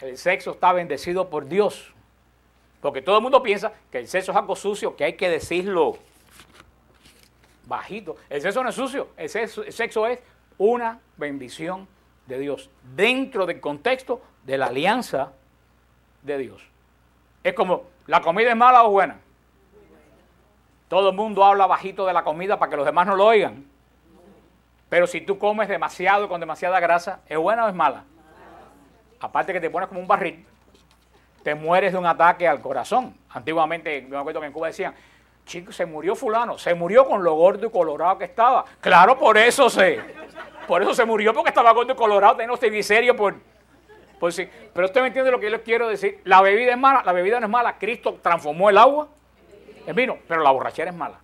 [0.01, 1.93] El sexo está bendecido por Dios.
[2.81, 5.99] Porque todo el mundo piensa que el sexo es algo sucio, que hay que decirlo
[7.67, 8.17] bajito.
[8.31, 10.21] El sexo no es sucio, el sexo, es
[10.59, 11.87] una bendición
[12.27, 15.33] de Dios dentro del contexto de la alianza
[16.23, 16.63] de Dios.
[17.45, 19.21] Es como, ¿la comida es mala o buena?
[20.89, 23.67] Todo el mundo habla bajito de la comida para que los demás no lo oigan.
[24.89, 28.05] Pero si tú comes demasiado con demasiada grasa, ¿es buena o es mala?
[29.21, 30.47] Aparte que te pones como un barril,
[31.43, 33.15] te mueres de un ataque al corazón.
[33.31, 34.95] Antiguamente, me acuerdo que en Cuba decían,
[35.45, 38.65] chicos, se murió fulano, se murió con lo gordo y colorado que estaba.
[38.81, 40.01] Claro, por eso se,
[40.67, 43.35] por eso se murió, porque estaba gordo y colorado, tenía los triglicéridos por,
[44.19, 44.49] por sí.
[44.75, 46.21] Pero usted me entiende lo que yo les quiero decir.
[46.25, 47.79] La bebida es mala, la bebida no es mala.
[47.79, 49.09] Cristo transformó el agua
[49.89, 51.19] es vino, pero la borrachera es mala.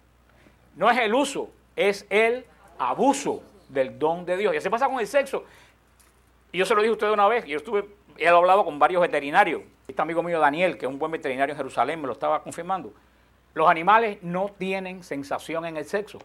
[0.75, 2.47] No es el uso, es el
[2.79, 4.55] abuso del don de Dios.
[4.55, 5.45] Y así pasa con el sexo.
[6.51, 7.85] Y yo se lo dije a usted una vez, yo estuve,
[8.17, 9.61] he hablado con varios veterinarios.
[9.87, 12.93] Este amigo mío Daniel, que es un buen veterinario en Jerusalén, me lo estaba confirmando.
[13.53, 16.19] Los animales no tienen sensación en el sexo.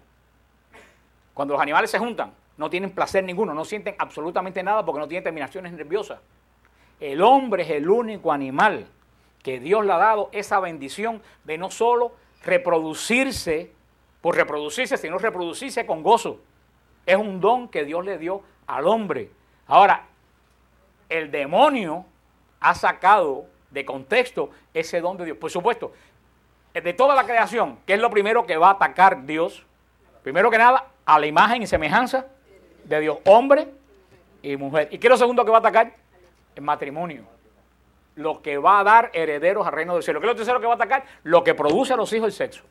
[1.34, 5.08] Cuando los animales se juntan, no tienen placer ninguno, no sienten absolutamente nada porque no
[5.08, 6.20] tienen terminaciones nerviosas.
[7.00, 8.86] El hombre es el único animal
[9.44, 12.12] que Dios le ha dado esa bendición de no solo
[12.44, 13.72] reproducirse
[14.22, 16.42] por reproducirse, sino reproducirse con gozo.
[17.06, 19.32] Es un don que Dios le dio al hombre.
[19.68, 20.06] Ahora,
[21.08, 22.06] el demonio
[22.60, 25.38] ha sacado de contexto ese don de Dios.
[25.38, 25.94] Por supuesto,
[26.74, 29.66] de toda la creación, ¿qué es lo primero que va a atacar Dios?
[30.24, 32.26] Primero que nada, a la imagen y semejanza
[32.84, 33.68] de Dios, hombre
[34.42, 34.90] y mujer.
[34.92, 35.94] ¿Y qué es lo segundo que va a atacar?
[36.56, 37.40] El matrimonio
[38.20, 40.20] lo que va a dar herederos al reino del cielo.
[40.20, 41.06] ¿Qué es lo tercero que va a atacar?
[41.24, 42.64] Lo que produce a los hijos el sexo.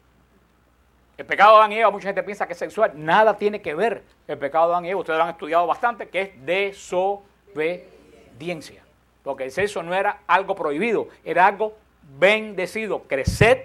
[1.17, 2.93] El pecado de Adán y Eva, mucha gente piensa que es sexual.
[2.95, 5.01] Nada tiene que ver el pecado de Adán y Eva.
[5.01, 8.83] Ustedes lo han estudiado bastante, que es desobediencia.
[9.29, 11.77] Porque el sexo no era algo prohibido, era algo
[12.19, 13.03] bendecido.
[13.03, 13.59] Creced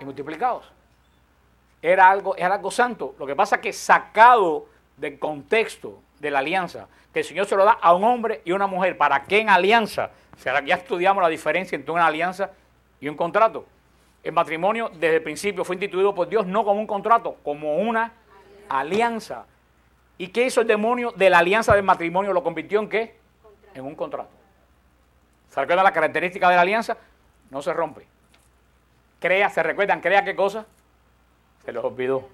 [0.00, 0.68] y multiplicados.
[1.80, 3.14] Era algo, era algo santo.
[3.20, 7.54] Lo que pasa es que sacado del contexto de la alianza, que el Señor se
[7.54, 8.98] lo da a un hombre y una mujer.
[8.98, 10.10] ¿Para qué en alianza?
[10.42, 12.50] ya estudiamos la diferencia entre una alianza
[13.00, 13.64] y un contrato.
[14.24, 18.12] El matrimonio desde el principio fue instituido por Dios no como un contrato, como una
[18.68, 19.46] alianza.
[20.18, 22.32] ¿Y qué hizo el demonio de la alianza del matrimonio?
[22.32, 23.21] ¿Lo convirtió en qué?
[23.74, 24.30] En un contrato.
[25.50, 26.96] ¿Se recuerdan la característica de la alianza?
[27.50, 28.06] No se rompe.
[29.20, 30.00] Crea, ¿se recuerdan?
[30.00, 30.66] ¿Crea qué cosa?
[31.64, 32.28] Se los olvidó.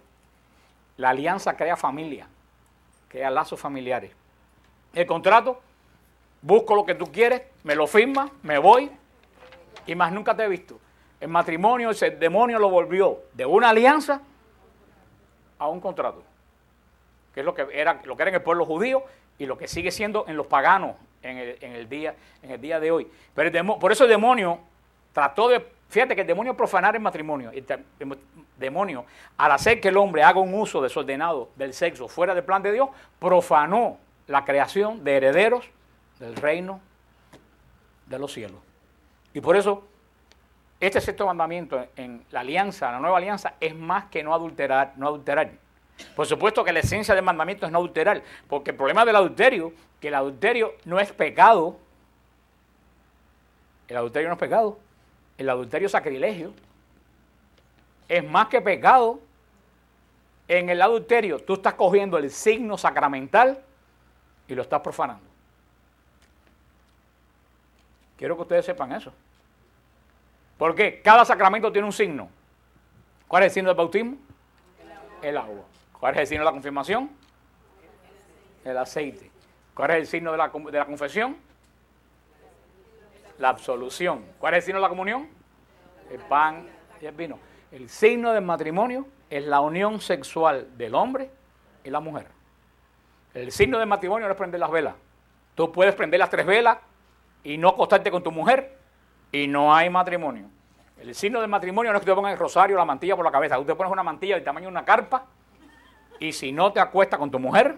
[0.97, 2.27] La alianza crea familia,
[3.09, 4.13] crea lazos familiares.
[4.95, 5.61] El contrato
[6.43, 8.91] busco lo que tú quieres, me lo firmas, me voy
[9.87, 10.79] y más nunca te he visto.
[11.21, 14.21] El matrimonio, ese demonio lo volvió de una alianza
[15.59, 16.23] a un contrato,
[17.35, 19.03] que es lo que era, lo que era en el pueblo judío
[19.39, 22.91] y lo que sigue siendo en los paganos en el, día, en el día de
[22.91, 23.07] hoy.
[23.35, 24.61] Pero por eso el demonio
[25.13, 27.65] trató de, fíjate que el demonio profanar el matrimonio, el
[28.57, 29.05] demonio,
[29.37, 32.73] al hacer que el hombre haga un uso desordenado del sexo fuera del plan de
[32.73, 35.69] Dios, profanó la creación de herederos
[36.19, 36.81] del reino
[38.07, 38.61] de los cielos.
[39.35, 39.85] Y por eso
[40.81, 45.09] este sexto mandamiento en la alianza, la nueva alianza, es más que no adulterar, no
[45.09, 45.51] adulterar.
[46.15, 49.73] Por supuesto que la esencia del mandamiento es no adulterar, porque el problema del adulterio,
[50.01, 51.77] que el adulterio no es pecado,
[53.89, 54.79] el adulterio no es pecado,
[55.39, 56.53] el adulterio es sacrilegio,
[58.09, 59.21] es más que pecado.
[60.47, 63.63] En el adulterio tú estás cogiendo el signo sacramental
[64.49, 65.27] y lo estás profanando.
[68.17, 69.13] Quiero que ustedes sepan eso.
[70.57, 72.29] Porque cada sacramento tiene un signo.
[73.29, 74.17] ¿Cuál es el signo del bautismo?
[75.23, 75.65] El agua.
[76.01, 77.11] ¿Cuál es el signo de la confirmación?
[78.65, 79.31] El aceite.
[79.75, 81.37] ¿Cuál es el signo de la, de la confesión?
[83.39, 84.25] La absolución.
[84.39, 85.29] ¿Cuál es el signo de la comunión?
[86.11, 86.69] El pan
[87.01, 87.39] y el vino.
[87.73, 91.31] El signo del matrimonio es la unión sexual del hombre
[91.85, 92.27] y la mujer.
[93.35, 94.95] El signo del matrimonio no es prender las velas.
[95.55, 96.79] Tú puedes prender las tres velas
[97.43, 98.79] y no acostarte con tu mujer
[99.33, 100.49] y no hay matrimonio.
[100.97, 103.25] El signo del matrimonio no es que te pongas el rosario o la mantilla por
[103.25, 103.57] la cabeza.
[103.57, 105.27] Tú te pones una mantilla del tamaño de una carpa
[106.19, 107.77] y si no te acuestas con tu mujer,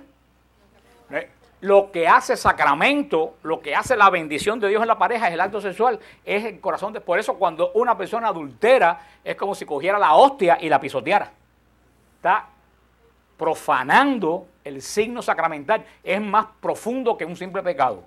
[1.10, 1.30] ¿eh?
[1.60, 5.34] lo que hace sacramento, lo que hace la bendición de Dios en la pareja es
[5.34, 6.92] el acto sexual, es el corazón.
[6.92, 10.80] De, por eso cuando una persona adultera es como si cogiera la hostia y la
[10.80, 11.30] pisoteara.
[12.16, 12.46] Está
[13.36, 15.84] profanando el signo sacramental.
[16.02, 18.04] Es más profundo que un simple pecado.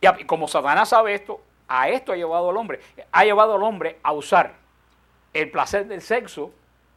[0.00, 2.80] Y como Satanás sabe esto, a esto ha llevado al hombre.
[3.10, 4.54] Ha llevado al hombre a usar
[5.32, 6.52] el placer del sexo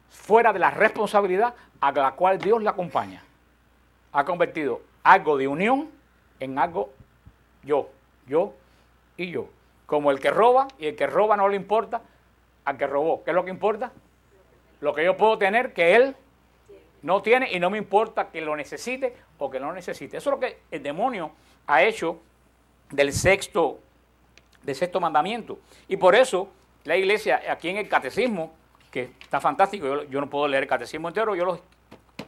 [0.08, 3.22] fuera de la responsabilidad a la cual Dios le acompaña.
[4.12, 5.90] Ha convertido algo de unión
[6.40, 6.92] en algo
[7.62, 7.88] yo,
[8.26, 8.54] yo
[9.16, 9.48] y yo.
[9.86, 12.02] Como el que roba y el que roba no le importa
[12.64, 13.24] al que robó.
[13.24, 13.92] ¿Qué es lo que importa?
[14.80, 16.16] Lo que yo puedo tener que él
[17.02, 20.16] no tiene y no me importa que lo necesite o que no lo necesite.
[20.16, 21.32] Eso es lo que el demonio
[21.66, 22.20] ha hecho
[22.90, 23.78] del sexto,
[24.62, 25.58] del sexto mandamiento.
[25.88, 26.48] Y por eso
[26.84, 28.52] la iglesia aquí en el catecismo
[28.90, 30.04] que está fantástico.
[30.04, 31.60] Yo, no puedo leer el catecismo entero, yo los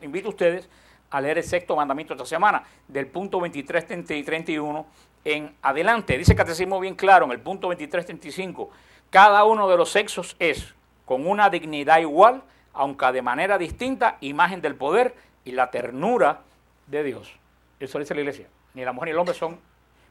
[0.03, 0.69] invito a ustedes
[1.11, 4.87] a leer el sexto mandamiento esta semana, del punto 23, 30 y 31
[5.25, 6.17] en adelante.
[6.17, 8.71] Dice el catecismo bien claro en el punto 23, 35,
[9.11, 12.43] cada uno de los sexos es, con una dignidad igual,
[12.73, 16.43] aunque de manera distinta, imagen del poder y la ternura
[16.87, 17.33] de Dios.
[17.81, 18.47] Eso dice la iglesia.
[18.75, 19.59] Ni la mujer ni el hombre son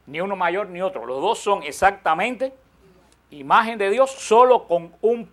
[0.06, 1.06] ni uno mayor ni otro.
[1.06, 2.52] Los dos son exactamente
[3.30, 5.28] imagen de Dios, solo con un,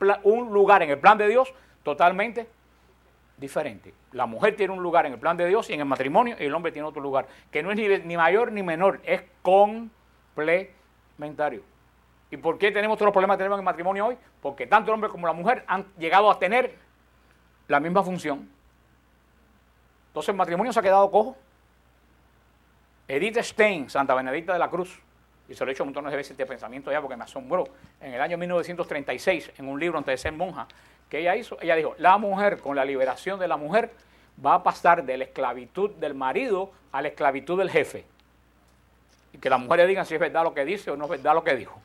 [0.51, 2.47] lugar en el plan de Dios totalmente
[3.37, 3.93] diferente.
[4.11, 6.45] La mujer tiene un lugar en el plan de Dios y en el matrimonio, y
[6.45, 11.63] el hombre tiene otro lugar, que no es ni, ni mayor ni menor, es complementario.
[12.29, 14.17] ¿Y por qué tenemos todos los problemas que tenemos en el matrimonio hoy?
[14.41, 16.75] Porque tanto el hombre como la mujer han llegado a tener
[17.67, 18.49] la misma función.
[20.07, 21.37] Entonces el matrimonio se ha quedado cojo.
[23.07, 24.99] Edith Stein, Santa Benedicta de la Cruz,
[25.49, 27.65] y se lo he hecho montones de veces este pensamiento ya porque me asombró,
[28.01, 30.67] en el año 1936, en un libro antes de ser monja,
[31.09, 33.91] que ella hizo, ella dijo, la mujer con la liberación de la mujer
[34.45, 38.05] va a pasar de la esclavitud del marido a la esclavitud del jefe.
[39.33, 41.33] Y que las mujeres digan si es verdad lo que dice o no es verdad
[41.33, 41.79] lo que dijo.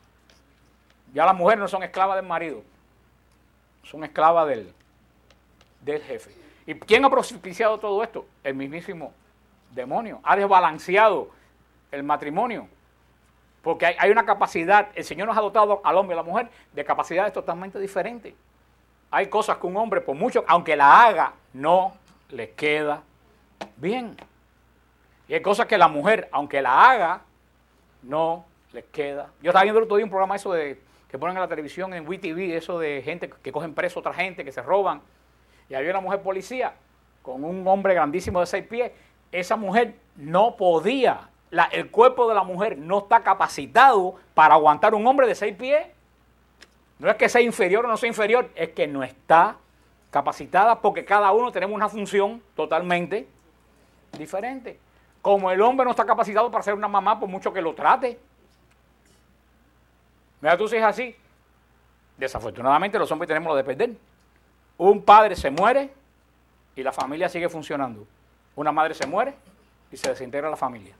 [1.13, 2.63] Ya las mujeres no son esclavas del marido,
[3.83, 4.73] son esclavas del,
[5.81, 6.31] del jefe.
[6.65, 8.25] ¿Y quién ha propiciado todo esto?
[8.43, 9.13] El mismísimo
[9.71, 10.19] demonio.
[10.23, 11.29] Ha desbalanceado
[11.91, 12.67] el matrimonio.
[13.63, 16.49] Porque hay, una capacidad, el Señor nos ha dotado al hombre y a la mujer
[16.73, 18.33] de capacidades totalmente diferentes.
[19.09, 21.93] Hay cosas que un hombre, por mucho, aunque la haga, no
[22.29, 23.03] le queda
[23.77, 24.17] bien.
[25.29, 27.21] Y hay cosas que la mujer, aunque la haga,
[28.01, 29.29] no le queda.
[29.41, 31.93] Yo estaba viendo el otro día un programa eso de que ponen en la televisión
[31.93, 35.01] en WeTV, eso de gente que cogen preso a otra gente, que se roban.
[35.69, 36.73] Y había una mujer policía
[37.21, 38.91] con un hombre grandísimo de seis pies.
[39.31, 41.29] Esa mujer no podía
[41.71, 45.85] el cuerpo de la mujer no está capacitado para aguantar un hombre de seis pies.
[46.99, 49.57] No es que sea inferior o no sea inferior, es que no está
[50.09, 53.27] capacitada porque cada uno tenemos una función totalmente
[54.17, 54.79] diferente.
[55.21, 58.19] Como el hombre no está capacitado para ser una mamá por mucho que lo trate.
[60.41, 61.15] Mira tú si es así.
[62.17, 63.91] Desafortunadamente los hombres tenemos lo de perder.
[64.77, 65.91] Un padre se muere
[66.75, 68.05] y la familia sigue funcionando.
[68.55, 69.33] Una madre se muere
[69.91, 70.95] y se desintegra la familia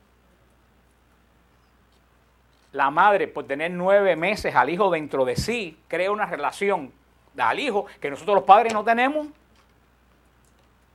[2.73, 6.91] la madre, por tener nueve meses al hijo dentro de sí, crea una relación
[7.37, 9.27] al hijo que nosotros los padres no tenemos.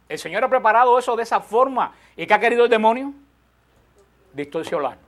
[0.08, 1.94] El Señor ha preparado eso de esa forma.
[2.16, 3.12] ¿Y qué ha querido el demonio?
[4.32, 4.98] Distorsionarlo.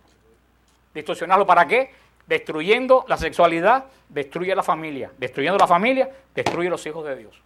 [0.94, 1.92] ¿Distorsionarlo para qué?
[2.26, 5.10] Destruyendo la sexualidad, destruye la familia.
[5.18, 7.42] Destruyendo la familia, destruye los hijos de Dios.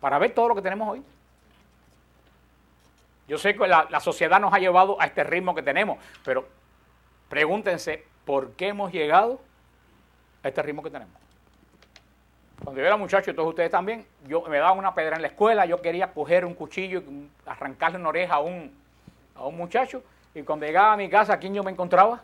[0.00, 1.02] Para ver todo lo que tenemos hoy.
[3.28, 6.46] Yo sé que la, la sociedad nos ha llevado a este ritmo que tenemos, pero
[7.28, 9.40] pregúntense, ¿Por qué hemos llegado
[10.42, 11.14] a este ritmo que tenemos.
[12.62, 15.28] Cuando yo era muchacho, y todos ustedes también, yo me daban una pedra en la
[15.28, 18.72] escuela, yo quería coger un cuchillo y arrancarle una oreja a un,
[19.34, 20.02] a un muchacho,
[20.34, 22.22] y cuando llegaba a mi casa, ¿a quién yo me encontraba?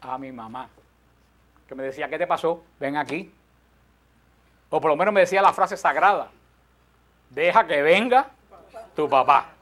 [0.00, 0.68] A mi mamá,
[1.66, 2.62] que me decía, ¿qué te pasó?
[2.78, 3.32] Ven aquí.
[4.70, 6.28] O por lo menos me decía la frase sagrada,
[7.30, 8.30] deja que venga
[8.94, 9.52] tu papá.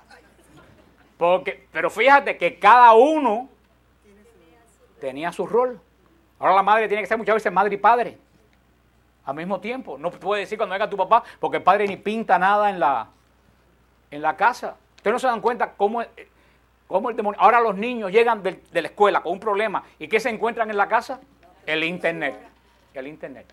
[1.17, 3.49] Porque, pero fíjate que cada uno
[5.01, 5.81] tenía su rol.
[6.39, 8.19] Ahora la madre tiene que ser muchas veces madre y padre
[9.27, 9.99] al mismo tiempo.
[9.99, 13.09] No puede decir cuando venga tu papá, porque el padre ni pinta nada en la,
[14.11, 14.77] en la casa.
[14.97, 16.03] Ustedes no se dan cuenta cómo,
[16.87, 17.41] cómo el demonio.
[17.41, 19.83] Ahora los niños llegan de, de, la escuela con un problema.
[19.99, 21.21] ¿Y qué se encuentran en la casa?
[21.67, 22.37] El internet.
[22.95, 23.53] El internet.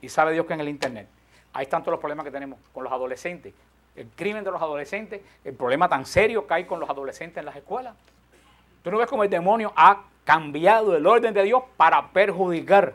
[0.00, 1.08] Y sabe Dios que en el internet.
[1.54, 3.54] Ahí están todos los problemas que tenemos con los adolescentes.
[3.96, 7.46] El crimen de los adolescentes, el problema tan serio que hay con los adolescentes en
[7.46, 7.96] las escuelas.
[8.84, 12.94] Tú no ves cómo el demonio ha cambiado el orden de Dios para perjudicar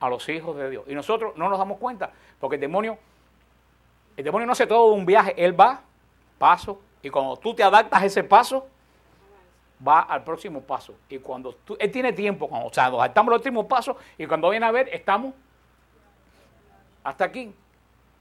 [0.00, 0.84] a los hijos de Dios.
[0.86, 2.96] Y nosotros no nos damos cuenta, porque el demonio,
[4.16, 5.82] el demonio no hace todo un viaje, él va
[6.38, 8.66] paso, y cuando tú te adaptas a ese paso,
[9.86, 10.94] va al próximo paso.
[11.10, 14.24] Y cuando tú, él tiene tiempo, cuando, o sea, nos adaptamos al último paso, y
[14.24, 15.34] cuando viene a ver, estamos
[17.04, 17.52] hasta aquí.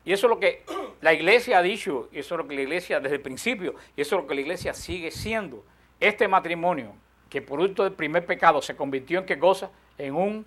[0.04, 0.66] Y eso es lo que
[1.00, 4.02] la iglesia ha dicho, y eso es lo que la iglesia desde el principio, y
[4.02, 5.64] eso es lo que la iglesia sigue siendo.
[6.02, 6.94] Este matrimonio,
[7.30, 9.70] que producto del primer pecado se convirtió en qué cosa?
[9.98, 10.46] En un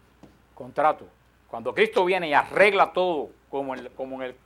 [0.55, 1.07] contrato.
[1.49, 4.37] Cuando Cristo viene y arregla todo, como, como en el,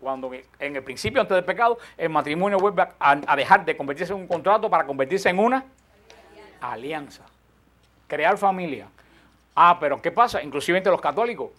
[0.00, 4.12] cuando en el principio antes del pecado, el matrimonio vuelve a, a, dejar de convertirse
[4.12, 5.64] en un contrato para convertirse en una
[6.60, 7.24] alianza.
[8.08, 8.88] Crear familia.
[9.54, 10.42] Ah, pero ¿qué pasa?
[10.42, 11.50] Inclusive entre los católicos.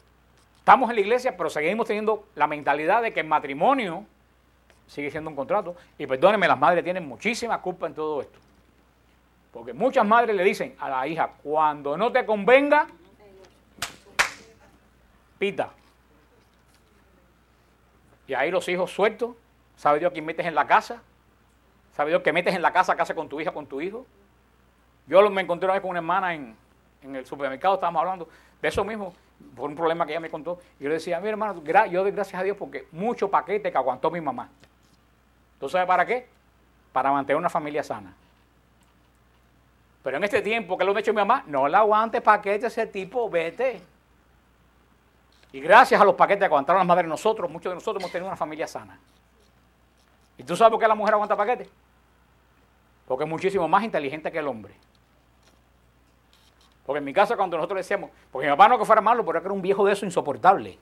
[0.60, 4.06] Estamos en la iglesia, pero seguimos teniendo la mentalidad de que el matrimonio
[4.88, 5.76] sigue siendo un contrato.
[5.98, 8.40] Y perdónenme, las madres tienen muchísima culpa en todo esto.
[9.58, 12.86] Porque muchas madres le dicen a la hija, cuando no te convenga,
[15.40, 15.72] pita.
[18.28, 19.36] Y ahí los hijos sueltos,
[19.76, 21.02] ¿sabe Dios quién metes en la casa?
[21.96, 24.06] ¿Sabe Dios que metes en la casa, casa con tu hija, con tu hijo?
[25.08, 26.56] Yo me encontré una vez con una hermana en,
[27.02, 28.30] el supermercado, estábamos hablando
[28.62, 29.16] de eso mismo,
[29.56, 30.60] por un problema que ella me contó.
[30.80, 33.78] Y yo le decía, mi hermano, yo doy gracias a Dios porque mucho paquete que
[33.80, 34.50] aguantó mi mamá.
[35.60, 36.28] ¿Tú sabes para qué?
[36.94, 38.14] Para mantener una familia sana.
[40.08, 42.88] Pero en este tiempo que lo ha hecho mi mamá, no la aguante paquete ese
[42.88, 43.82] tipo, vete.
[45.52, 48.26] Y gracias a los paquetes que aguantaron las madres, nosotros, muchos de nosotros hemos tenido
[48.26, 48.98] una familia sana.
[50.38, 51.70] ¿Y tú sabes por qué la mujer aguanta paquetes?
[53.06, 54.76] Porque es muchísimo más inteligente que el hombre.
[56.86, 59.40] Porque en mi casa cuando nosotros decíamos, porque mi papá no que fuera malo, pero
[59.40, 60.80] era un viejo de eso insoportable,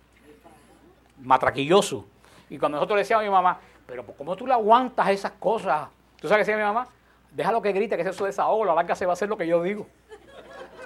[1.23, 2.05] matraquilloso.
[2.47, 3.57] Y cuando nosotros decíamos a mi mamá,
[3.87, 5.89] pero ¿cómo tú le aguantas esas cosas?
[6.21, 6.87] ¿Tú sabes qué decía mi mamá?
[7.35, 9.37] Déjalo que grite, que es eso de desahogo, la larga se va a hacer lo
[9.37, 9.85] que yo digo.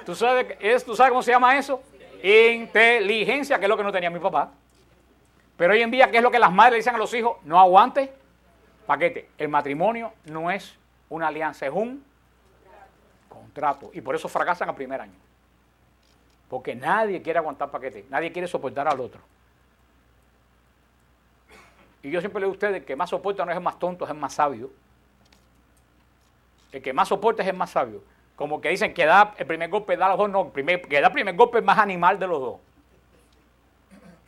[0.03, 1.83] ¿Tú sabes, es, ¿Tú sabes cómo se llama eso?
[2.23, 4.51] Inteligencia, que es lo que no tenía mi papá.
[5.55, 7.37] Pero hoy en día, ¿qué es lo que las madres le dicen a los hijos?
[7.43, 8.11] No aguante
[8.87, 9.29] paquete.
[9.37, 10.75] El matrimonio no es
[11.09, 12.03] una alianza, es un
[13.29, 13.91] contrato.
[13.93, 15.13] Y por eso fracasan al primer año.
[16.49, 19.21] Porque nadie quiere aguantar paquete, nadie quiere soportar al otro.
[22.01, 24.05] Y yo siempre le digo a ustedes, que más soporta no es el más tonto,
[24.05, 24.71] es el más sabio.
[26.71, 28.03] El que más soporta es el más sabio.
[28.35, 31.07] Como que dicen que da el primer golpe, da los dos, no, el que da
[31.07, 32.55] el primer golpe es más animal de los dos.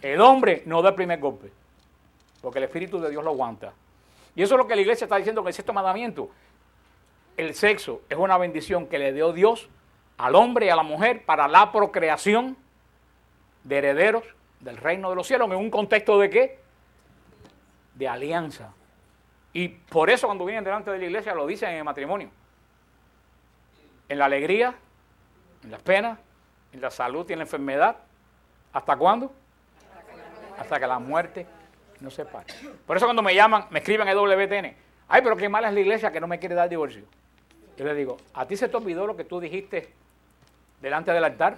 [0.01, 1.51] El hombre no da el primer golpe,
[2.41, 3.73] porque el Espíritu de Dios lo aguanta.
[4.35, 6.29] Y eso es lo que la iglesia está diciendo con el sexto mandamiento.
[7.37, 9.69] El sexo es una bendición que le dio Dios
[10.17, 12.57] al hombre y a la mujer para la procreación
[13.63, 14.23] de herederos
[14.59, 16.59] del reino de los cielos, en un contexto de qué?
[17.95, 18.73] De alianza.
[19.53, 22.29] Y por eso cuando vienen delante de la iglesia lo dicen en el matrimonio
[24.11, 24.75] en la alegría,
[25.63, 26.19] en las penas,
[26.73, 27.95] en la salud y en la enfermedad.
[28.73, 29.31] ¿Hasta cuándo?
[30.59, 31.47] Hasta que la muerte
[32.01, 32.53] no se pare.
[32.85, 34.75] Por eso cuando me llaman, me escriben en WTN,
[35.07, 37.03] ay, pero qué mala es la iglesia que no me quiere dar divorcio.
[37.77, 39.93] Yo le digo, ¿a ti se te olvidó lo que tú dijiste
[40.81, 41.55] delante del altar?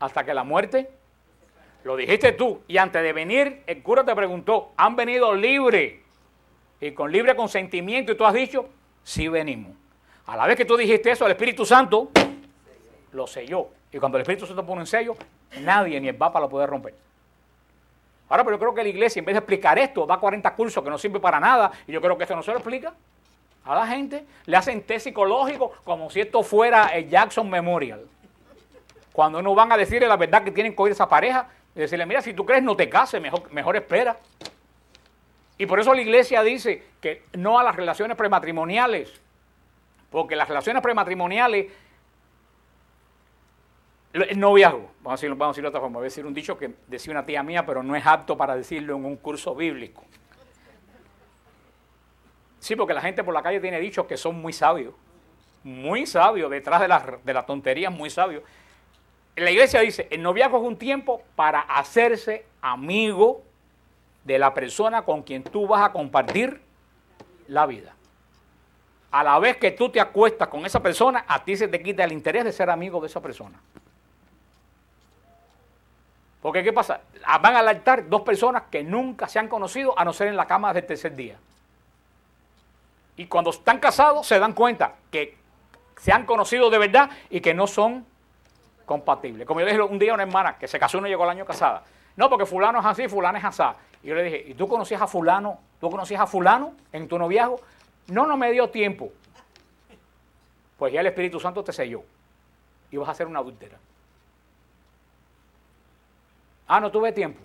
[0.00, 0.90] Hasta que la muerte,
[1.84, 2.60] lo dijiste tú.
[2.68, 6.02] Y antes de venir, el cura te preguntó, ¿han venido libre?
[6.80, 8.68] Y con libre consentimiento, y tú has dicho,
[9.02, 9.72] sí venimos.
[10.26, 12.10] A la vez que tú dijiste eso, el Espíritu Santo
[13.12, 13.68] lo selló.
[13.92, 15.16] Y cuando el Espíritu Santo pone un sello,
[15.60, 16.94] nadie ni el Papa lo puede romper.
[18.28, 20.82] Ahora, pero yo creo que la iglesia, en vez de explicar esto, da 40 cursos
[20.84, 22.94] que no sirven para nada, y yo creo que esto no se lo explica
[23.64, 24.24] a la gente.
[24.46, 28.06] Le hacen test psicológico como si esto fuera el Jackson Memorial.
[29.12, 32.06] Cuando no van a decirle la verdad que tienen que oír esa pareja, y decirle,
[32.06, 33.20] mira, si tú crees, no te cases,
[33.50, 34.16] mejor espera.
[35.60, 39.12] Y por eso la iglesia dice que no a las relaciones prematrimoniales,
[40.08, 41.70] porque las relaciones prematrimoniales
[44.14, 46.32] El noviazgo, vamos a decirlo, vamos a decirlo de otra forma, voy a decir un
[46.32, 49.54] dicho que decía una tía mía, pero no es apto para decirlo en un curso
[49.54, 50.02] bíblico.
[52.58, 54.94] Sí, porque la gente por la calle tiene dichos que son muy sabios,
[55.62, 58.44] muy sabios, detrás de la, de la tontería muy sabios.
[59.36, 63.44] La iglesia dice, el noviazgo es un tiempo para hacerse amigo
[64.24, 66.60] de la persona con quien tú vas a compartir
[67.48, 67.94] la vida.
[69.10, 72.04] A la vez que tú te acuestas con esa persona, a ti se te quita
[72.04, 73.60] el interés de ser amigo de esa persona.
[76.40, 77.00] Porque ¿qué pasa?
[77.42, 80.46] Van al altar dos personas que nunca se han conocido a no ser en la
[80.46, 81.36] cama del tercer día.
[83.16, 85.36] Y cuando están casados se dan cuenta que
[85.98, 88.06] se han conocido de verdad y que no son
[88.86, 89.46] compatibles.
[89.46, 91.30] Como yo dije un día a una hermana que se casó y no llegó al
[91.30, 91.84] año casada.
[92.16, 93.62] No, porque fulano es así, fulano es así.
[94.02, 95.58] Y yo le dije, ¿y tú conocías a fulano?
[95.80, 97.60] ¿Tú conocías a fulano en tu noviazgo?
[98.08, 99.10] No, no me dio tiempo.
[100.78, 102.02] Pues ya el Espíritu Santo te selló.
[102.90, 103.78] Y vas a ser una adúltera.
[106.66, 107.40] Ah, no tuve tiempo.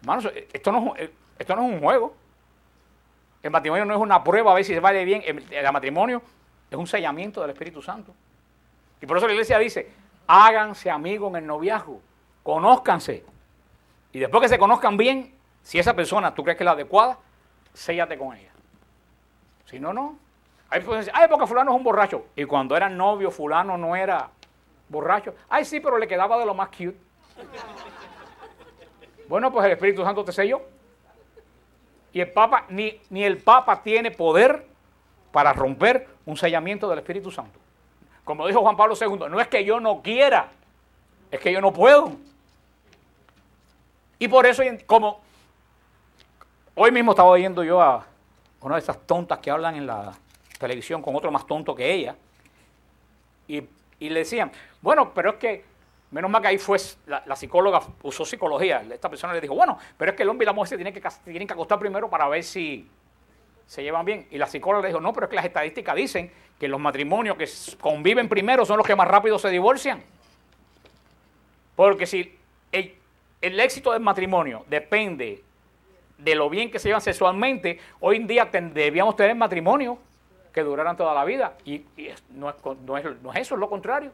[0.00, 2.14] Hermano, esto no, es, esto no es un juego.
[3.42, 5.22] El matrimonio no es una prueba a ver si se vale bien.
[5.24, 6.22] El, matrimonio
[6.70, 8.14] es un sellamiento del Espíritu Santo.
[9.00, 9.90] Y por eso la iglesia dice,
[10.26, 12.00] háganse amigos en el noviazgo,
[12.48, 13.22] conózcanse.
[14.10, 17.18] Y después que se conozcan bien, si esa persona tú crees que es la adecuada,
[17.74, 18.48] séllate con ella.
[19.66, 20.18] Si no, no.
[20.70, 22.24] Hay personas decir, ay, porque fulano es un borracho.
[22.34, 24.30] Y cuando era novio, fulano no era
[24.88, 25.34] borracho.
[25.50, 26.96] Ay, sí, pero le quedaba de lo más cute.
[29.28, 30.62] Bueno, pues el Espíritu Santo te selló.
[32.14, 34.66] Y el Papa, ni, ni el Papa tiene poder
[35.32, 37.60] para romper un sellamiento del Espíritu Santo.
[38.24, 40.48] Como dijo Juan Pablo II, no es que yo no quiera,
[41.30, 42.16] es que yo no puedo.
[44.18, 45.20] Y por eso, como
[46.74, 48.06] hoy mismo estaba oyendo yo a
[48.60, 50.12] una de esas tontas que hablan en la
[50.58, 52.16] televisión con otro más tonto que ella,
[53.46, 53.62] y,
[54.00, 54.52] y le decían,
[54.82, 55.64] bueno, pero es que
[56.10, 58.82] Menos mal que ahí fue, la, psicóloga usó psicología.
[58.90, 60.94] Esta persona le dijo, bueno, pero es que el hombre y la mujer se tienen
[60.94, 62.88] que, tienen que acostar primero para ver si
[63.66, 64.26] se llevan bien.
[64.30, 67.36] Y la psicóloga le dijo, no, pero es que las estadísticas dicen que los matrimonios
[67.36, 67.46] que
[67.78, 70.02] conviven primero son los que más rápido se divorcian.
[71.76, 72.38] Porque si
[72.72, 72.97] el,
[73.40, 75.42] el éxito del matrimonio depende
[76.18, 79.98] de lo bien que se llevan sexualmente, hoy en día debíamos tener matrimonios
[80.52, 81.54] que duraran toda la vida.
[81.64, 81.84] Y,
[82.30, 82.56] no es
[83.36, 84.10] eso, es lo contrario.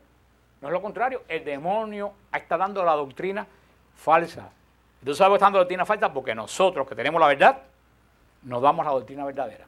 [0.61, 3.47] No es lo contrario, el demonio está dando la doctrina
[3.97, 4.51] falsa.
[5.05, 6.13] ¿Tú sabes que está dando la doctrina falsa?
[6.13, 7.63] Porque nosotros que tenemos la verdad,
[8.43, 9.67] nos damos la doctrina verdadera.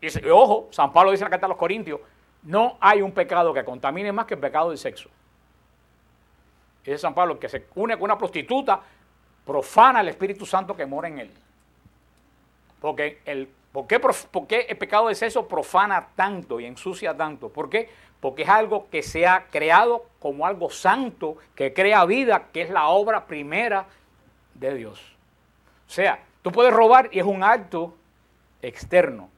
[0.00, 2.00] Y, ojo, San Pablo dice en la carta a los Corintios,
[2.42, 5.08] no hay un pecado que contamine más que el pecado del sexo.
[6.86, 8.80] Dice San Pablo que se une con una prostituta,
[9.44, 11.30] profana el Espíritu Santo que mora en él.
[12.80, 17.48] Porque el, ¿por, qué, ¿Por qué el pecado del sexo profana tanto y ensucia tanto?
[17.48, 17.90] ¿Por qué?
[18.20, 22.70] porque es algo que se ha creado como algo santo, que crea vida, que es
[22.70, 23.86] la obra primera
[24.54, 25.00] de Dios.
[25.86, 27.94] O sea, tú puedes robar y es un acto
[28.62, 29.28] externo.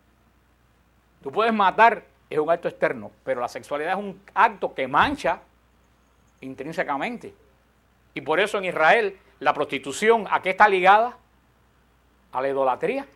[1.23, 5.41] Tú puedes matar, es un acto externo, pero la sexualidad es un acto que mancha
[6.41, 7.35] intrínsecamente.
[8.15, 11.17] Y por eso en Israel la prostitución, ¿a qué está ligada?
[12.33, 13.07] A la idolatría.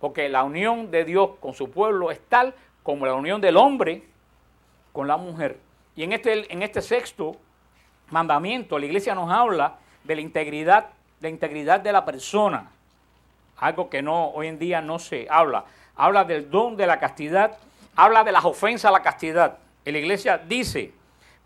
[0.00, 4.04] Porque la unión de Dios con su pueblo es tal como la unión del hombre
[4.92, 5.58] con la mujer.
[5.96, 7.36] Y en este, en este sexto
[8.10, 12.70] mandamiento, la iglesia nos habla de la integridad, la integridad de la persona,
[13.56, 15.64] algo que no hoy en día no se habla.
[15.96, 17.58] Habla del don de la castidad,
[17.96, 19.58] habla de las ofensas a la castidad.
[19.84, 20.92] La iglesia dice,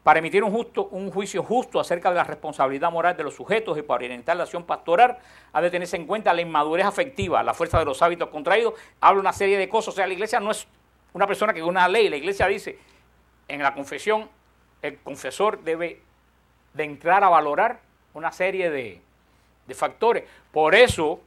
[0.03, 3.79] para emitir un, justo, un juicio justo acerca de la responsabilidad moral de los sujetos
[3.79, 5.19] y para orientar la acción pastoral,
[5.53, 9.21] ha de tenerse en cuenta la inmadurez afectiva, la fuerza de los hábitos contraídos, habla
[9.21, 9.95] una serie de cosas.
[9.95, 10.67] O sea, la iglesia no es
[11.13, 12.79] una persona que una ley, la iglesia dice,
[13.47, 14.29] en la confesión,
[14.81, 16.01] el confesor debe
[16.75, 17.81] de entrar a valorar
[18.15, 19.01] una serie de,
[19.67, 20.25] de factores.
[20.51, 21.21] Por eso,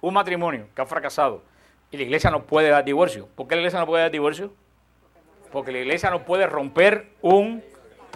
[0.00, 1.42] un matrimonio que ha fracasado
[1.90, 3.28] y la iglesia no puede dar divorcio.
[3.34, 4.52] ¿Por qué la iglesia no puede dar divorcio?
[5.50, 7.62] Porque la iglesia no puede romper un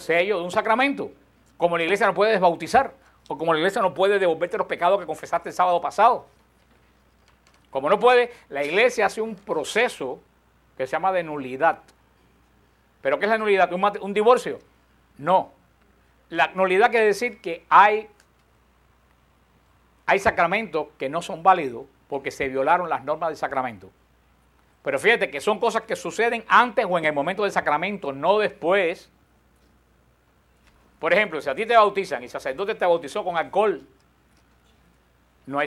[0.00, 1.10] sello de un sacramento.
[1.56, 2.94] Como la iglesia no puede desbautizar.
[3.28, 6.26] O como la iglesia no puede devolverte los pecados que confesaste el sábado pasado.
[7.70, 10.20] Como no puede, la iglesia hace un proceso
[10.76, 11.80] que se llama de nulidad.
[13.00, 13.70] ¿Pero qué es la nulidad?
[13.72, 14.58] ¿Un, divorcio?
[15.18, 15.52] No.
[16.28, 18.08] La nulidad quiere decir que hay,
[20.06, 23.90] hay sacramentos que no son válidos porque se violaron las normas del sacramento.
[24.82, 28.38] Pero fíjate que son cosas que suceden antes o en el momento del sacramento, no
[28.38, 29.10] después.
[31.00, 33.82] Por ejemplo, si a ti te bautizan y el sacerdote te bautizó con alcohol,
[35.46, 35.66] no hay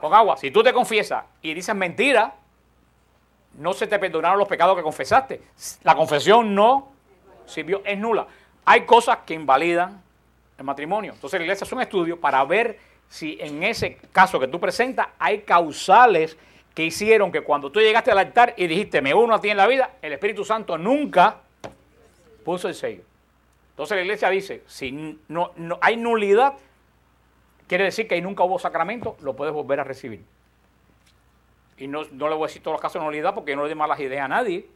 [0.00, 0.36] con agua.
[0.36, 2.34] Si tú te confiesas y dices mentira,
[3.54, 5.42] no se te perdonaron los pecados que confesaste.
[5.82, 6.92] La confesión no
[7.44, 8.26] sirvió, es nula.
[8.64, 10.00] Hay cosas que invalidan
[10.56, 11.12] el matrimonio.
[11.12, 12.78] Entonces la iglesia hace un estudio para ver
[13.08, 16.36] si en ese caso que tú presentas hay causales
[16.74, 19.56] que hicieron que cuando tú llegaste al altar y dijiste me uno a ti en
[19.56, 21.40] la vida, el Espíritu Santo nunca
[22.44, 23.02] puso el sello.
[23.70, 26.54] Entonces la iglesia dice, si no, no hay nulidad,
[27.66, 30.24] quiere decir que ahí nunca hubo sacramento, lo puedes volver a recibir.
[31.76, 33.62] Y no, no le voy a decir todos los casos de nulidad porque yo no
[33.62, 34.68] le doy malas ideas a nadie.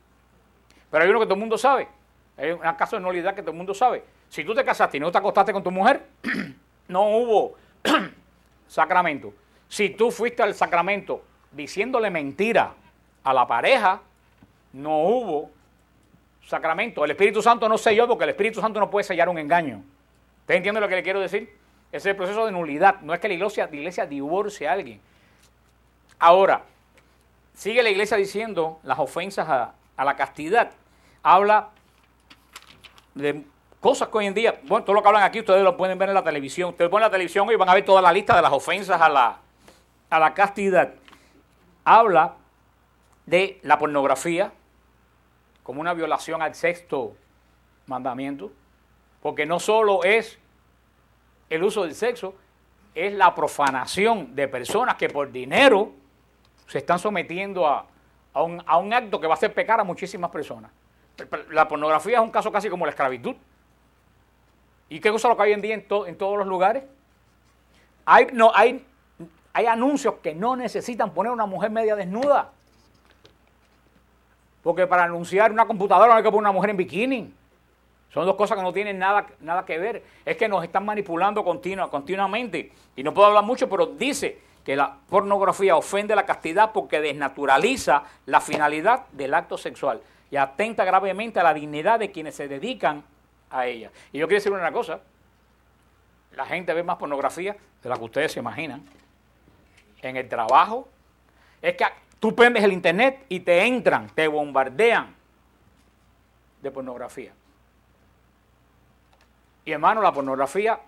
[0.90, 1.88] Pero hay uno que todo el mundo sabe.
[2.36, 4.02] Hay un caso de nulidad que todo el mundo sabe.
[4.28, 6.06] Si tú te casaste y no te acostaste con tu mujer,
[6.88, 7.54] no hubo
[8.66, 9.32] sacramento.
[9.68, 11.22] Si tú fuiste al sacramento
[11.52, 12.74] diciéndole mentira
[13.24, 14.00] a la pareja,
[14.72, 15.50] no hubo
[16.46, 17.04] sacramento.
[17.04, 19.82] El Espíritu Santo no selló porque el Espíritu Santo no puede sellar un engaño.
[20.40, 21.54] ¿Usted entiende lo que le quiero decir?
[21.90, 23.00] Ese es el proceso de nulidad.
[23.00, 25.00] No es que la iglesia, la iglesia divorcie a alguien.
[26.18, 26.62] Ahora,
[27.54, 30.70] sigue la iglesia diciendo las ofensas a, a la castidad.
[31.22, 31.70] Habla
[33.14, 33.44] de
[33.80, 36.08] cosas que hoy en día, bueno, todo lo que hablan aquí ustedes lo pueden ver
[36.08, 36.70] en la televisión.
[36.70, 39.08] Ustedes ponen la televisión y van a ver toda la lista de las ofensas a
[39.08, 39.38] la,
[40.10, 40.94] a la castidad.
[41.90, 42.34] Habla
[43.24, 44.52] de la pornografía
[45.62, 47.16] como una violación al sexto
[47.86, 48.52] mandamiento,
[49.22, 50.38] porque no solo es
[51.48, 52.34] el uso del sexo,
[52.94, 55.94] es la profanación de personas que por dinero
[56.66, 57.86] se están sometiendo a,
[58.34, 60.70] a, un, a un acto que va a hacer pecar a muchísimas personas.
[61.48, 63.34] La pornografía es un caso casi como la esclavitud.
[64.90, 66.84] ¿Y qué cosa lo que hay hoy en día en, en todos los lugares?
[68.34, 68.84] No, hay,
[69.52, 72.50] hay anuncios que no necesitan poner una mujer media desnuda.
[74.62, 77.34] Porque para anunciar una computadora no hay que poner una mujer en bikini.
[78.12, 80.02] Son dos cosas que no tienen nada, nada que ver.
[80.24, 82.72] Es que nos están manipulando continua, continuamente.
[82.96, 88.02] Y no puedo hablar mucho, pero dice que la pornografía ofende la castidad porque desnaturaliza
[88.26, 93.02] la finalidad del acto sexual y atenta gravemente a la dignidad de quienes se dedican
[93.50, 93.90] a ella.
[94.12, 95.00] Y yo quiero decir una cosa,
[96.32, 98.82] la gente ve más pornografía de la que ustedes se imaginan.
[100.02, 100.88] En el trabajo,
[101.60, 101.84] es que
[102.20, 105.14] tú prendes el internet y te entran, te bombardean
[106.62, 107.32] de pornografía.
[109.64, 110.80] Y hermano, la pornografía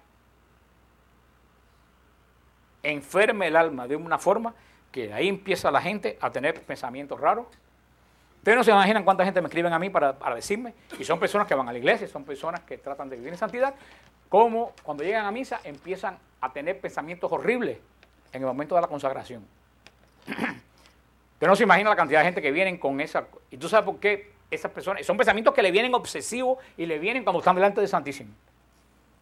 [2.82, 4.54] enferma el alma de una forma
[4.90, 7.46] que ahí empieza la gente a tener pensamientos raros,
[8.40, 11.46] Ustedes no se imaginan cuánta gente me escriben a mí para, decirme, y son personas
[11.46, 13.74] que van a la iglesia, son personas que tratan de vivir en santidad,
[14.30, 17.76] como cuando llegan a misa empiezan a tener pensamientos horribles
[18.32, 19.44] en el momento de la consagración.
[20.26, 23.26] Usted no se imagina la cantidad de gente que vienen con esa...
[23.50, 25.06] Y tú sabes por qué esas personas...
[25.06, 28.30] Son pensamientos que le vienen obsesivos y le vienen cuando están delante de Santísimo.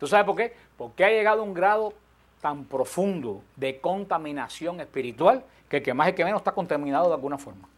[0.00, 0.54] ¿Tú sabes por qué?
[0.76, 1.94] Porque ha llegado a un grado
[2.40, 7.14] tan profundo de contaminación espiritual que el que más y que menos está contaminado de
[7.14, 7.68] alguna forma.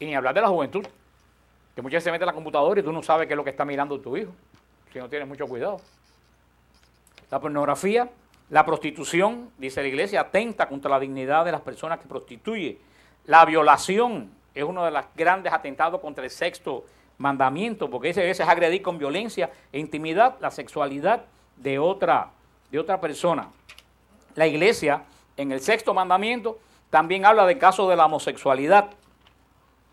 [0.00, 0.86] Y ni hablar de la juventud,
[1.74, 3.44] que muchas veces se mete en la computadora y tú no sabes qué es lo
[3.44, 4.32] que está mirando tu hijo,
[4.92, 5.80] si no tienes mucho cuidado.
[7.30, 8.08] La pornografía,
[8.50, 12.78] la prostitución, dice la iglesia, atenta contra la dignidad de las personas que prostituye.
[13.26, 16.84] La violación es uno de los grandes atentados contra el sexto
[17.18, 21.24] mandamiento, porque ese es agredir con violencia e intimidad la sexualidad
[21.56, 22.30] de otra,
[22.70, 23.50] de otra persona.
[24.34, 25.02] La iglesia,
[25.36, 26.58] en el sexto mandamiento,
[26.90, 28.90] también habla del caso de la homosexualidad.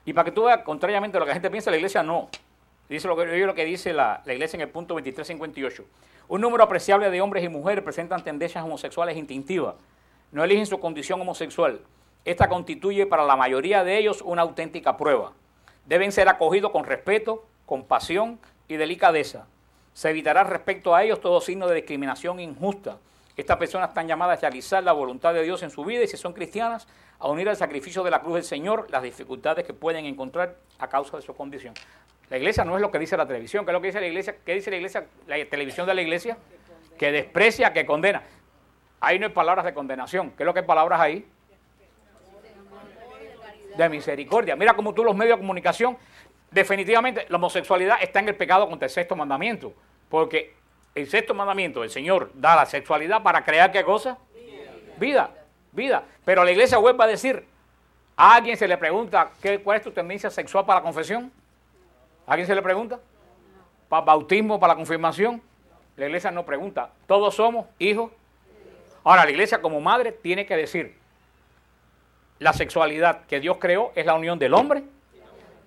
[0.05, 2.29] Y para que tú veas, contrariamente a lo que la gente piensa, la iglesia no.
[2.89, 5.83] Dice lo que, dice la, la iglesia en el punto 2358.
[6.27, 9.75] Un número apreciable de hombres y mujeres presentan tendencias homosexuales instintivas.
[10.31, 11.81] No eligen su condición homosexual.
[12.25, 15.33] Esta constituye para la mayoría de ellos una auténtica prueba.
[15.85, 19.47] Deben ser acogidos con respeto, compasión y delicadeza.
[19.93, 22.97] Se evitará respecto a ellos todo signo de discriminación injusta.
[23.37, 26.17] Estas personas están llamadas a realizar la voluntad de Dios en su vida y si
[26.17, 26.87] son cristianas,
[27.19, 30.87] a unir al sacrificio de la cruz del Señor las dificultades que pueden encontrar a
[30.87, 31.73] causa de su condición.
[32.29, 34.07] La iglesia no es lo que dice la televisión, ¿qué es lo que dice la
[34.07, 34.35] iglesia?
[34.45, 36.37] ¿Qué dice la iglesia, la televisión de la iglesia?
[36.97, 38.23] Que desprecia, que condena.
[38.99, 40.31] Ahí no hay palabras de condenación.
[40.31, 41.27] ¿Qué es lo que hay palabras ahí?
[43.77, 44.55] De misericordia.
[44.55, 45.97] Mira cómo tú los medios de comunicación,
[46.49, 49.73] definitivamente la homosexualidad está en el pecado contra el sexto mandamiento.
[50.09, 50.55] Porque
[50.95, 54.17] el sexto mandamiento, el Señor da la sexualidad para crear qué cosa?
[54.97, 55.29] Vida
[55.75, 56.03] vida.
[56.23, 57.45] Pero la iglesia vuelve a decir,
[58.15, 61.31] ¿a alguien se le pregunta qué, cuál es tu tendencia sexual para la confesión?
[62.27, 62.99] ¿A alguien se le pregunta?
[63.89, 65.41] ¿Para bautismo, para la confirmación?
[65.95, 66.89] La iglesia no pregunta.
[67.07, 68.11] Todos somos hijos.
[69.03, 70.95] Ahora, la iglesia como madre tiene que decir,
[72.39, 74.83] la sexualidad que Dios creó es la unión del hombre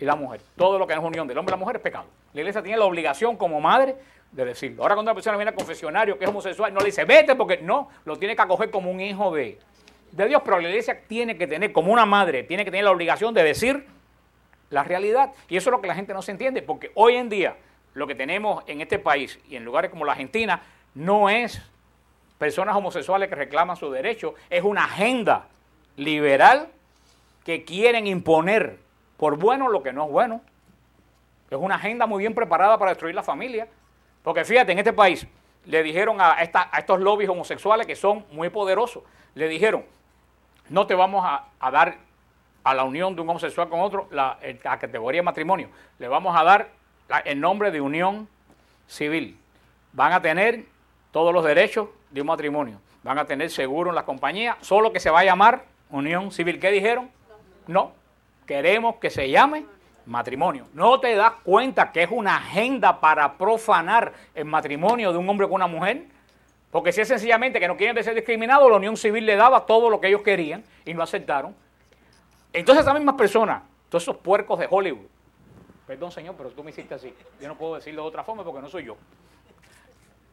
[0.00, 0.40] y la mujer.
[0.56, 2.06] Todo lo que es unión del hombre y la mujer es pecado.
[2.34, 3.96] La iglesia tiene la obligación como madre
[4.32, 4.82] de decirlo.
[4.82, 7.58] Ahora cuando una persona viene al confesionario que es homosexual, no le dice, vete porque
[7.58, 9.58] no, lo tiene que acoger como un hijo de,
[10.12, 12.90] de Dios, pero la iglesia tiene que tener, como una madre, tiene que tener la
[12.90, 13.86] obligación de decir
[14.70, 15.32] la realidad.
[15.48, 17.56] Y eso es lo que la gente no se entiende, porque hoy en día
[17.94, 20.62] lo que tenemos en este país y en lugares como la Argentina
[20.94, 21.60] no es
[22.38, 25.46] personas homosexuales que reclaman su derecho, es una agenda
[25.96, 26.68] liberal
[27.44, 28.78] que quieren imponer
[29.16, 30.40] por bueno lo que no es bueno.
[31.50, 33.66] Es una agenda muy bien preparada para destruir la familia.
[34.22, 35.26] Porque fíjate, en este país
[35.64, 39.02] le dijeron a, a estos lobbies homosexuales que son muy poderosos,
[39.34, 39.84] le dijeron,
[40.68, 41.98] no te vamos a, dar
[42.68, 44.38] a la unión de un homosexual con otro la,
[44.78, 46.68] categoría matrimonio, le vamos a dar
[47.24, 48.28] el nombre de unión
[48.86, 49.38] civil.
[49.94, 50.66] Van a tener
[51.10, 55.00] todos los derechos de un matrimonio, van a tener seguro en la compañía, solo que
[55.00, 56.60] se va a llamar unión civil.
[56.60, 57.10] ¿Qué dijeron?
[57.66, 57.92] No,
[58.44, 59.64] queremos que se llame
[60.04, 60.66] matrimonio.
[60.74, 65.46] ¿No te das cuenta que es una agenda para profanar el matrimonio de un hombre
[65.46, 66.04] con una mujer?
[66.70, 69.88] Porque si es sencillamente que no quieren ser discriminados, la unión civil le daba todo
[69.88, 71.54] lo que ellos querían y no aceptaron.
[72.52, 75.06] Entonces esas mismas personas, todos esos puercos de Hollywood,
[75.86, 78.60] perdón señor, pero tú me hiciste así, yo no puedo decirlo de otra forma porque
[78.60, 78.96] no soy yo.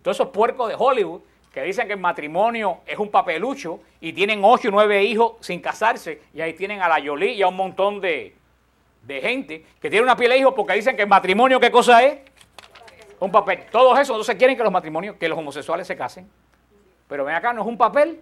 [0.02, 4.42] Todos esos puercos de Hollywood que dicen que el matrimonio es un papelucho y tienen
[4.44, 7.56] ocho o nueve hijos sin casarse y ahí tienen a la Yoli y a un
[7.56, 8.36] montón de,
[9.04, 12.04] de gente que tiene una piel de hijos porque dicen que el matrimonio, ¿qué cosa
[12.04, 12.20] es?
[13.20, 13.66] Un papel.
[13.72, 16.30] Todos esos entonces quieren que los matrimonios, que los homosexuales se casen.
[17.08, 18.20] Pero ven acá, no es un papel.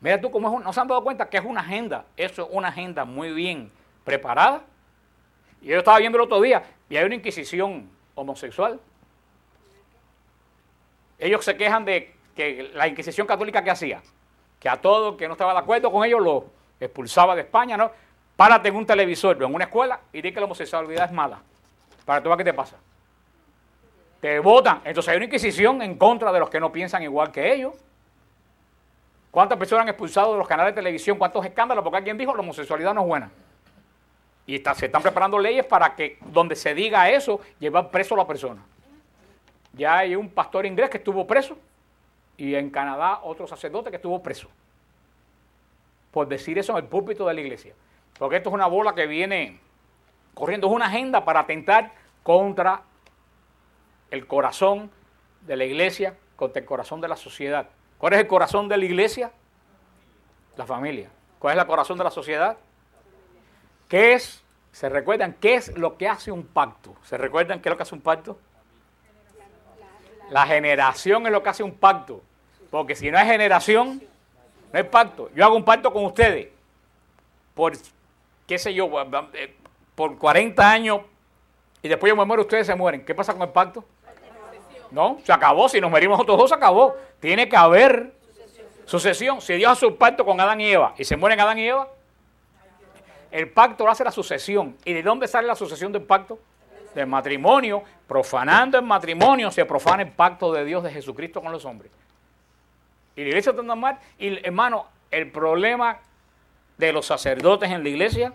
[0.00, 2.04] Mira tú cómo es no se han dado cuenta que es una agenda.
[2.16, 3.70] Eso es una agenda muy bien
[4.04, 4.62] preparada.
[5.60, 8.80] Y yo estaba viendo el otro día y hay una inquisición homosexual.
[11.18, 14.02] Ellos se quejan de que la inquisición católica que hacía,
[14.58, 16.46] que a todo que no estaba de acuerdo con ellos lo
[16.80, 17.90] expulsaba de España, ¿no?
[18.36, 21.42] Párate en un televisor en una escuela y di que la homosexualidad es mala.
[22.06, 22.76] Para tú ver qué te pasa
[24.20, 24.82] te votan.
[24.84, 27.74] Entonces hay una inquisición en contra de los que no piensan igual que ellos.
[29.30, 31.16] ¿Cuántas personas han expulsado de los canales de televisión?
[31.16, 31.84] ¿Cuántos escándalos?
[31.84, 33.30] Porque alguien dijo la homosexualidad no es buena.
[34.46, 38.26] Y se están preparando leyes para que donde se diga eso, llevar preso a la
[38.26, 38.62] persona.
[39.72, 41.56] Ya hay un pastor inglés que estuvo preso
[42.36, 44.48] y en Canadá otro sacerdote que estuvo preso.
[46.10, 47.74] Por decir eso en el púlpito de la iglesia.
[48.18, 49.60] Porque esto es una bola que viene
[50.34, 51.92] corriendo, es una agenda para atentar
[52.24, 52.82] contra
[54.10, 54.90] el corazón
[55.46, 57.68] de la iglesia contra el corazón de la sociedad.
[58.00, 59.30] ¿Cuál es el corazón de la iglesia?
[60.56, 61.10] La familia.
[61.38, 62.56] ¿Cuál es el corazón de la sociedad?
[63.88, 64.42] ¿Qué es?
[64.72, 66.96] ¿Se recuerdan qué es lo que hace un pacto?
[67.04, 68.38] ¿Se recuerdan qué es lo que hace un pacto?
[70.30, 72.22] La generación es lo que hace un pacto.
[72.70, 74.02] Porque si no hay generación,
[74.72, 75.30] no hay pacto.
[75.34, 76.48] Yo hago un pacto con ustedes
[77.54, 77.72] por,
[78.46, 78.88] qué sé yo,
[79.94, 81.02] por 40 años
[81.82, 83.04] y después yo me muero, ustedes se mueren.
[83.04, 83.84] ¿Qué pasa con el pacto?
[84.90, 85.68] No, se acabó.
[85.68, 86.96] Si nos morimos nosotros dos, se acabó.
[87.20, 88.12] Tiene que haber
[88.84, 89.40] sucesión.
[89.40, 91.88] Si Dios hace un pacto con Adán y Eva y se mueren Adán y Eva,
[93.30, 94.76] el pacto hace la sucesión.
[94.84, 96.38] ¿Y de dónde sale la sucesión del pacto?
[96.94, 97.82] Del matrimonio.
[98.08, 101.92] Profanando el matrimonio se profana el pacto de Dios de Jesucristo con los hombres.
[103.14, 103.98] Y la iglesia está mal.
[104.18, 105.98] Y hermano, el problema
[106.76, 108.32] de los sacerdotes en la iglesia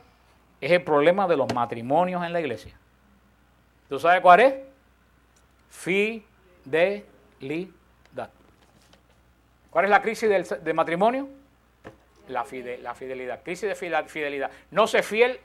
[0.62, 2.78] es el problema de los matrimonios en la iglesia.
[3.90, 4.54] ¿Tú sabes cuál es?
[5.70, 6.26] Fi
[6.66, 8.30] fidelidad.
[9.70, 11.28] ¿Cuál es la crisis del, matrimonio?
[12.30, 12.46] La,
[12.82, 13.44] la, fidelidad.
[13.44, 14.52] Crisis de fidelidad.
[14.72, 15.40] No sé fiel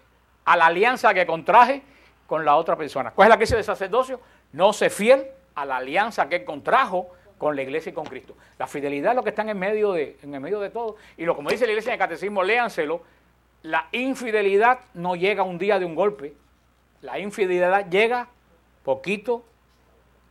[0.44, 1.82] a la alianza que contraje
[2.26, 3.10] con la otra persona.
[3.10, 4.20] ¿Cuál es la crisis del sacerdocio?
[4.52, 8.36] No sé fiel a la alianza que contrajo con la iglesia y con Cristo.
[8.58, 10.96] La fidelidad es lo que está en medio de, en el medio de todo.
[11.16, 13.02] Y lo como dice la iglesia en el catecismo, léanselo,
[13.62, 16.34] la infidelidad no llega un día de un golpe.
[17.02, 18.28] La infidelidad llega
[18.84, 19.44] poquito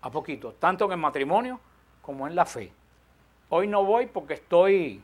[0.02, 1.60] a poquito, tanto en el matrimonio
[2.02, 2.72] como en la fe.
[3.50, 5.02] Hoy no voy porque estoy,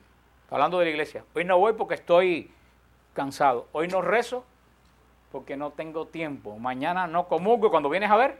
[0.49, 2.51] hablando de la iglesia, hoy no voy porque estoy
[3.13, 3.67] cansado.
[3.71, 4.45] Hoy no rezo
[5.31, 6.59] porque no tengo tiempo.
[6.59, 7.71] Mañana no comulgo.
[7.71, 8.37] Cuando vienes a ver,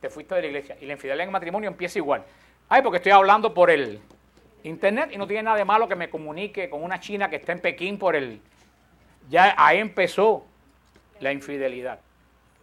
[0.00, 0.78] te fuiste de la iglesia.
[0.80, 2.24] Y la infidelidad en el matrimonio empieza igual.
[2.68, 4.00] Ay, porque estoy hablando por el
[4.62, 7.52] internet y no tiene nada de malo que me comunique con una china que está
[7.52, 8.40] en Pekín por el...
[9.28, 10.44] Ya ahí empezó
[11.20, 12.00] la infidelidad.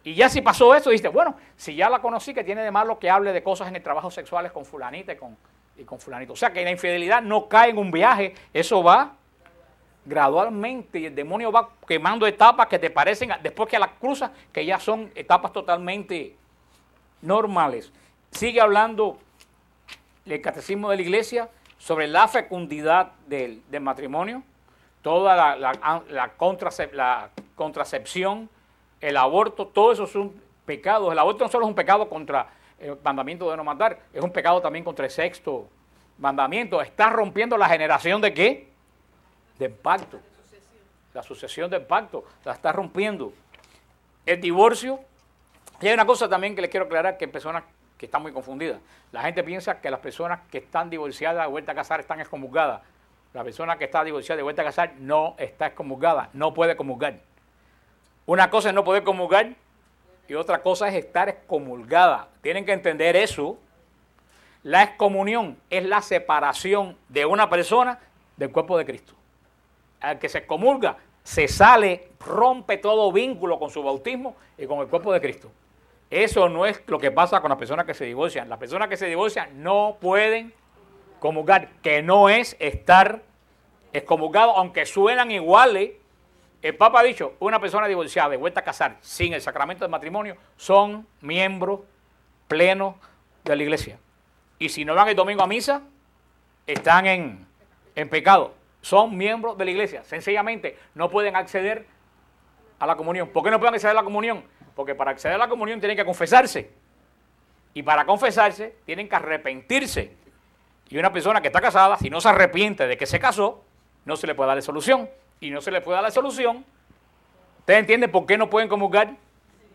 [0.02, 2.98] Y ya si pasó eso, dice, bueno, si ya la conocí, que tiene de malo
[2.98, 5.36] que hable de cosas en el trabajo sexuales con fulanita y con,
[5.76, 6.32] y con fulanito.
[6.32, 9.12] O sea, que la infidelidad no cae en un viaje, eso va
[10.04, 14.64] gradualmente y el demonio va quemando etapas que te parecen, después que las cruzas, que
[14.64, 16.34] ya son etapas totalmente
[17.20, 17.92] normales.
[18.30, 19.18] Sigue hablando
[20.24, 21.48] el catecismo de la iglesia
[21.78, 24.42] sobre la fecundidad del, matrimonio,
[25.02, 28.48] toda la, la, la contracepción,
[29.00, 30.32] el aborto, todo eso son
[30.66, 31.12] pecados.
[31.12, 32.48] El aborto no solo es un pecado contra
[32.78, 35.68] el mandamiento de no matar, es un pecado también contra el sexto
[36.18, 36.80] mandamiento.
[36.80, 38.70] Está rompiendo la generación de qué?
[39.60, 40.18] del pacto.
[41.14, 43.32] La sucesión del pacto la está rompiendo.
[44.26, 45.00] El divorcio.
[45.80, 47.64] Y hay una cosa también que les quiero aclarar que hay personas
[47.96, 48.80] que están muy confundidas.
[49.12, 52.82] La gente piensa que las personas que están divorciadas de vuelta a casar están excomulgadas.
[53.34, 57.20] La persona que está divorciada de vuelta a casar no está excomulgada, no puede comulgar.
[58.30, 59.56] Una cosa es no poder comulgar
[60.28, 62.28] y otra cosa es estar excomulgada.
[62.42, 63.58] Tienen que entender eso.
[64.62, 67.98] La excomunión es la separación de una persona
[68.36, 69.14] del cuerpo de Cristo.
[69.98, 74.86] Al que se excomulga, se sale, rompe todo vínculo con su bautismo y con el
[74.86, 75.50] cuerpo de Cristo.
[76.08, 78.48] Eso no es lo que pasa con las personas que se divorcian.
[78.48, 80.54] Las personas que se divorcian no pueden
[81.18, 83.22] comulgar, que no es estar
[83.92, 85.94] excomulgado, aunque suenan iguales
[86.62, 89.90] el Papa ha dicho, una persona divorciada de vuelta a casar sin el sacramento del
[89.90, 91.80] matrimonio son miembros
[92.48, 92.96] plenos
[93.44, 93.98] de la iglesia.
[94.58, 95.82] Y si no van el domingo a misa,
[96.66, 97.46] están en,
[97.94, 98.54] en pecado.
[98.82, 100.04] Son miembros de la iglesia.
[100.04, 101.86] Sencillamente no pueden acceder
[102.78, 103.28] a la comunión.
[103.28, 104.44] ¿Por qué no pueden acceder a la comunión?
[104.74, 106.70] Porque para acceder a la comunión tienen que confesarse.
[107.72, 110.14] Y para confesarse tienen que arrepentirse.
[110.90, 113.64] Y una persona que está casada, si no se arrepiente de que se casó,
[114.04, 115.08] no se le puede dar solución
[115.40, 116.64] y no se le puede dar la solución,
[117.58, 119.16] ¿ustedes entienden por qué no pueden comulgar?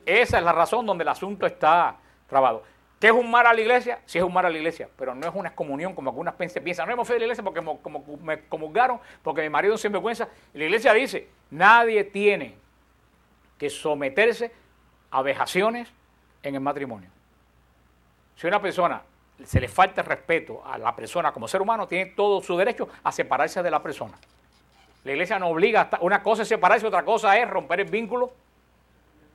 [0.06, 1.98] Esa es la razón donde el asunto está
[2.28, 2.64] trabado.
[3.00, 4.00] ¿Qué es un mar a la iglesia?
[4.06, 6.88] Sí es un mar a la iglesia, pero no es una excomunión como algunas piensan.
[6.88, 7.62] No hemos de la iglesia porque
[8.22, 10.30] me comulgaron, porque mi marido es sinvergüenza.
[10.54, 12.56] Y la iglesia dice, nadie tiene
[13.58, 14.52] que someterse
[15.12, 15.92] a vejaciones
[16.42, 17.10] en el matrimonio.
[18.36, 19.02] Si una persona
[19.44, 23.12] se le falta respeto a la persona como ser humano, tiene todo su derecho a
[23.12, 24.18] separarse de la persona.
[25.06, 28.34] La iglesia no obliga, una cosa es separarse, otra cosa es romper el vínculo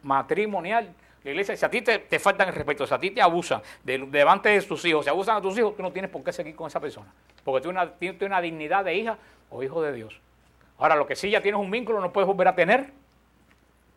[0.02, 0.92] matrimonial.
[1.22, 3.98] La iglesia, si a ti te, faltan el respeto, si a ti te abusan de,
[3.98, 6.56] delante de tus hijos, si abusan a tus hijos, tú no tienes por qué seguir
[6.56, 7.12] con esa persona.
[7.44, 9.16] Porque tú tienes una, dignidad de hija
[9.48, 10.20] o hijo de Dios.
[10.76, 12.90] Ahora, lo que sí ya tienes un vínculo, no puedes volver a tener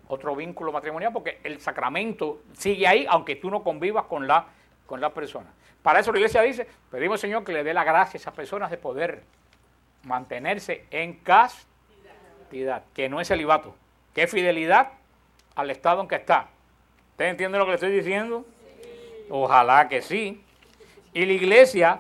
[0.07, 4.45] otro vínculo matrimonial porque el sacramento sigue ahí, aunque tú no convivas con la,
[4.85, 5.51] con la persona.
[5.81, 8.33] Para eso la iglesia dice, pedimos al Señor que le dé la gracia a esas
[8.35, 9.23] personas de poder
[10.03, 13.75] mantenerse en castidad, que no es celibato,
[14.13, 14.91] que es fidelidad
[15.55, 16.49] al estado en que está.
[17.11, 18.45] ¿Ustedes entienden lo que le estoy diciendo?
[19.29, 20.43] Ojalá que sí.
[21.13, 21.99] Y la iglesia,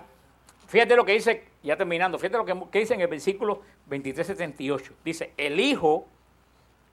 [0.67, 4.91] fíjate lo que dice, ya terminando, fíjate lo que, que dice en el versículo 23-78.
[5.03, 6.07] Dice, el hijo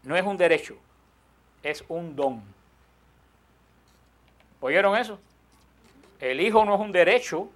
[0.03, 0.77] no es un derecho,
[1.63, 2.43] es un don.
[4.61, 5.19] ¿Oyeron eso?
[6.21, 7.49] El hijo no es un derecho,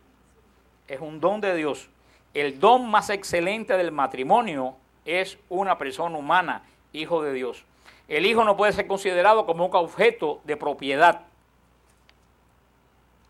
[0.88, 1.90] es un don de Dios
[2.35, 4.74] el don más excelente del matrimonio
[5.05, 6.62] es una persona humana,
[6.93, 7.64] hijo de Dios.
[8.09, 11.22] El hijo no puede ser considerado como un objeto de propiedad.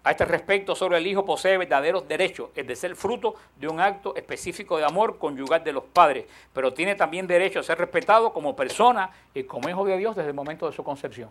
[0.03, 3.81] A este respecto, solo el hijo posee verdaderos derechos, es de ser fruto de un
[3.81, 8.33] acto específico de amor conyugal de los padres, pero tiene también derecho a ser respetado
[8.33, 11.31] como persona y como hijo de Dios desde el momento de su concepción.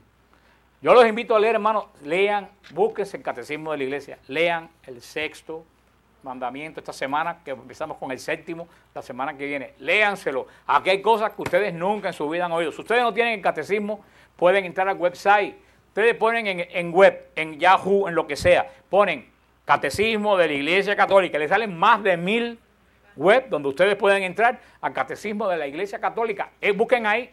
[0.81, 5.01] Yo los invito a leer, hermanos, lean, búsquense el catecismo de la iglesia, lean el
[5.01, 5.63] sexto
[6.23, 9.73] mandamiento esta semana, que empezamos con el séptimo la semana que viene.
[9.79, 10.47] Léanselo.
[10.67, 12.71] Aquí hay cosas que ustedes nunca en su vida han oído.
[12.71, 14.03] Si ustedes no tienen el catecismo,
[14.35, 15.55] pueden entrar al website.
[15.89, 19.29] Ustedes ponen en, web, en Yahoo, en lo que sea, ponen
[19.65, 21.37] catecismo de la Iglesia Católica.
[21.37, 22.59] Les salen más de mil
[23.15, 26.49] web donde ustedes pueden entrar al catecismo de la Iglesia Católica.
[26.59, 27.29] Eh, busquen ahí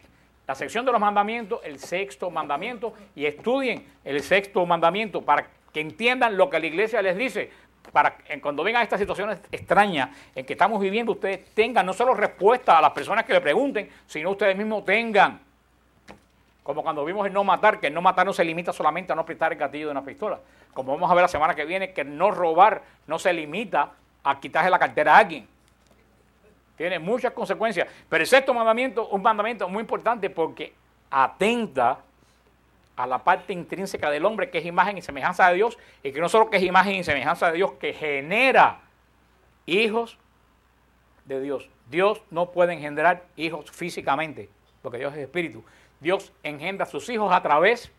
[0.47, 5.79] la sección de los mandamientos, el sexto mandamiento, y estudien el sexto mandamiento para que
[5.79, 7.49] entiendan lo que la iglesia les dice,
[7.91, 12.77] para cuando vengan estas situaciones extrañas en que estamos viviendo, ustedes tengan no solo respuesta
[12.77, 15.39] a las personas que le pregunten, sino ustedes mismos tengan.
[16.63, 19.15] Como cuando vimos el no matar, que el no matar no se limita solamente a
[19.15, 20.39] no apretar el gatillo de una pistola.
[20.73, 23.91] Como vamos a ver la semana que viene, que no robar no se limita
[24.23, 25.47] a quitarse la cartera a alguien.
[26.77, 27.87] Tiene muchas consecuencias.
[28.07, 30.73] Pero el sexto mandamiento, un mandamiento muy importante porque
[31.09, 31.99] atenta
[33.01, 36.21] a la parte intrínseca del hombre que es imagen y semejanza de Dios y que
[36.21, 38.81] no solo que es imagen y semejanza de Dios, que genera
[39.65, 40.19] hijos
[41.25, 41.67] de Dios.
[41.89, 44.49] Dios no puede engendrar hijos físicamente,
[44.83, 45.63] porque Dios es espíritu.
[45.99, 47.91] Dios engendra sus hijos a través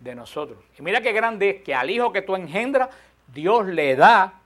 [0.00, 0.58] de nosotros.
[0.76, 2.88] Y mira qué grande es que al hijo que tú engendras,
[3.28, 4.40] Dios le da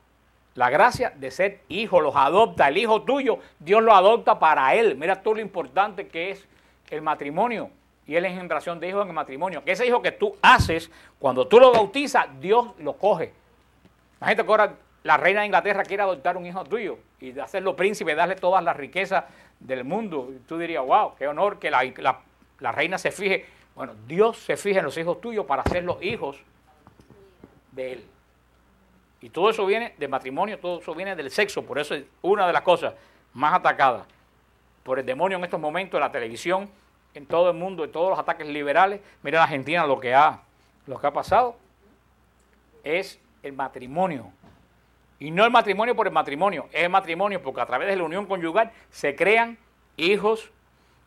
[0.55, 2.69] la gracia de ser hijo, los adopta.
[2.69, 4.97] El hijo tuyo, Dios lo adopta para él.
[4.97, 6.47] Mira tú lo importante que es
[6.91, 7.71] el matrimonio
[8.11, 9.63] y es la engendración de hijos en el matrimonio.
[9.63, 10.91] Que ese hijo que tú haces,
[11.21, 13.33] cuando tú lo bautizas, Dios lo coge.
[14.17, 18.17] Imagínate que ahora la reina de Inglaterra quiere adoptar un hijo tuyo y hacerlo príncipe,
[18.17, 19.27] darle todas las riquezas
[19.61, 20.29] del mundo.
[20.35, 23.47] Y tú dirías, wow, qué honor que la, reina se fije.
[23.77, 26.37] Bueno, Dios se fija en los hijos tuyos para ser los hijos
[27.71, 28.05] de Él.
[29.21, 31.65] Y todo eso viene del matrimonio, todo eso viene del sexo.
[31.65, 32.93] Por eso es una de las cosas
[33.35, 34.05] más atacadas.
[34.83, 36.69] por el demonio en estos momentos en la televisión,
[37.15, 39.01] en todo el mundo, en todos los ataques liberales.
[39.23, 40.41] Mira en Argentina lo que ha,
[40.87, 41.57] lo que ha pasado
[42.85, 44.33] es el matrimonio.
[45.19, 48.05] Y no el matrimonio por el matrimonio, es el matrimonio porque a través de la
[48.05, 49.59] unión conyugal se crean
[49.97, 50.51] hijos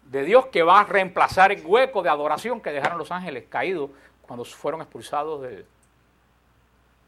[0.03, 3.89] de Dios que va a reemplazar el hueco de adoración que dejaron los ángeles caídos
[4.21, 5.65] cuando fueron expulsados del,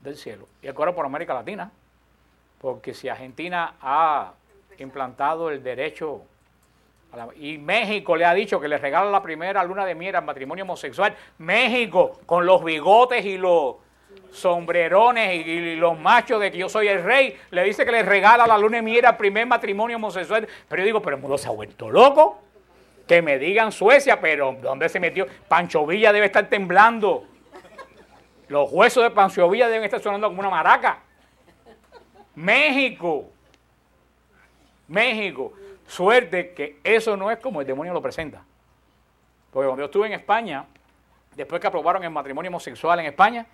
[0.01, 0.47] del cielo.
[0.61, 1.71] Y acuerdo por América Latina,
[2.59, 4.33] porque si Argentina ha
[4.79, 6.23] implantado el derecho
[7.39, 10.63] y México le ha dicho que le regala la primera luna de miel al matrimonio
[10.63, 11.15] homosexual.
[11.37, 13.75] México, con los bigotes y los
[14.31, 18.45] sombrerones y, los machos de que yo soy el rey, le dice que le regala
[18.45, 20.47] la luna de miel al primer matrimonio homosexual.
[20.67, 22.41] Pero yo digo, pero el mundo se ha vuelto loco.
[23.07, 25.27] Que me digan Suecia, pero ¿dónde se metió?
[25.47, 27.23] Pancho Villa debe estar temblando.
[28.47, 30.99] Los huesos de Pancho Villa deben estar sonando como una maraca.
[32.35, 33.29] México.
[34.87, 35.53] México.
[35.87, 38.43] Suerte que eso no es como el demonio lo presenta.
[39.51, 40.65] Porque cuando yo estuve en España,
[41.35, 43.45] después que aprobaron el matrimonio homosexual en España,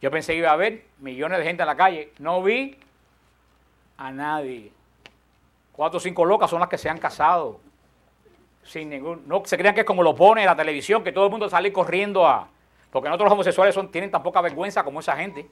[0.00, 2.12] yo pensé que iba a haber millones de gente en la calle.
[2.18, 2.78] No vi
[3.96, 4.72] a nadie.
[5.72, 7.60] Cuatro o cinco locas son las que se han casado.
[8.62, 11.30] Sin ningún, no se crean que es como lo pone la televisión, que todo el
[11.30, 12.48] mundo sale corriendo a.
[12.90, 15.48] Porque nosotros los homosexuales son, tienen tan poca vergüenza como esa gente.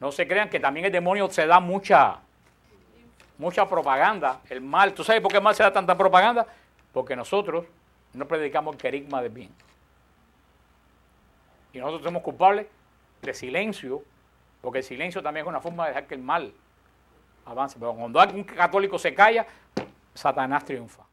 [0.00, 2.20] No se crean que también el demonio se da mucha,
[3.40, 4.92] mucha propaganda, el mal.
[4.92, 6.46] ¿Tú sabes por qué el mal se da tanta propaganda?
[6.92, 7.64] Porque nosotros
[8.12, 9.50] no predicamos el querigma del bien.
[11.72, 12.66] Y nosotros somos culpables
[13.22, 14.02] de silencio,
[14.60, 16.52] porque el silencio también es una forma de dejar que el mal
[17.46, 17.78] avance.
[17.78, 19.46] Pero cuando algún católico se calla,
[20.12, 21.09] Satanás triunfa.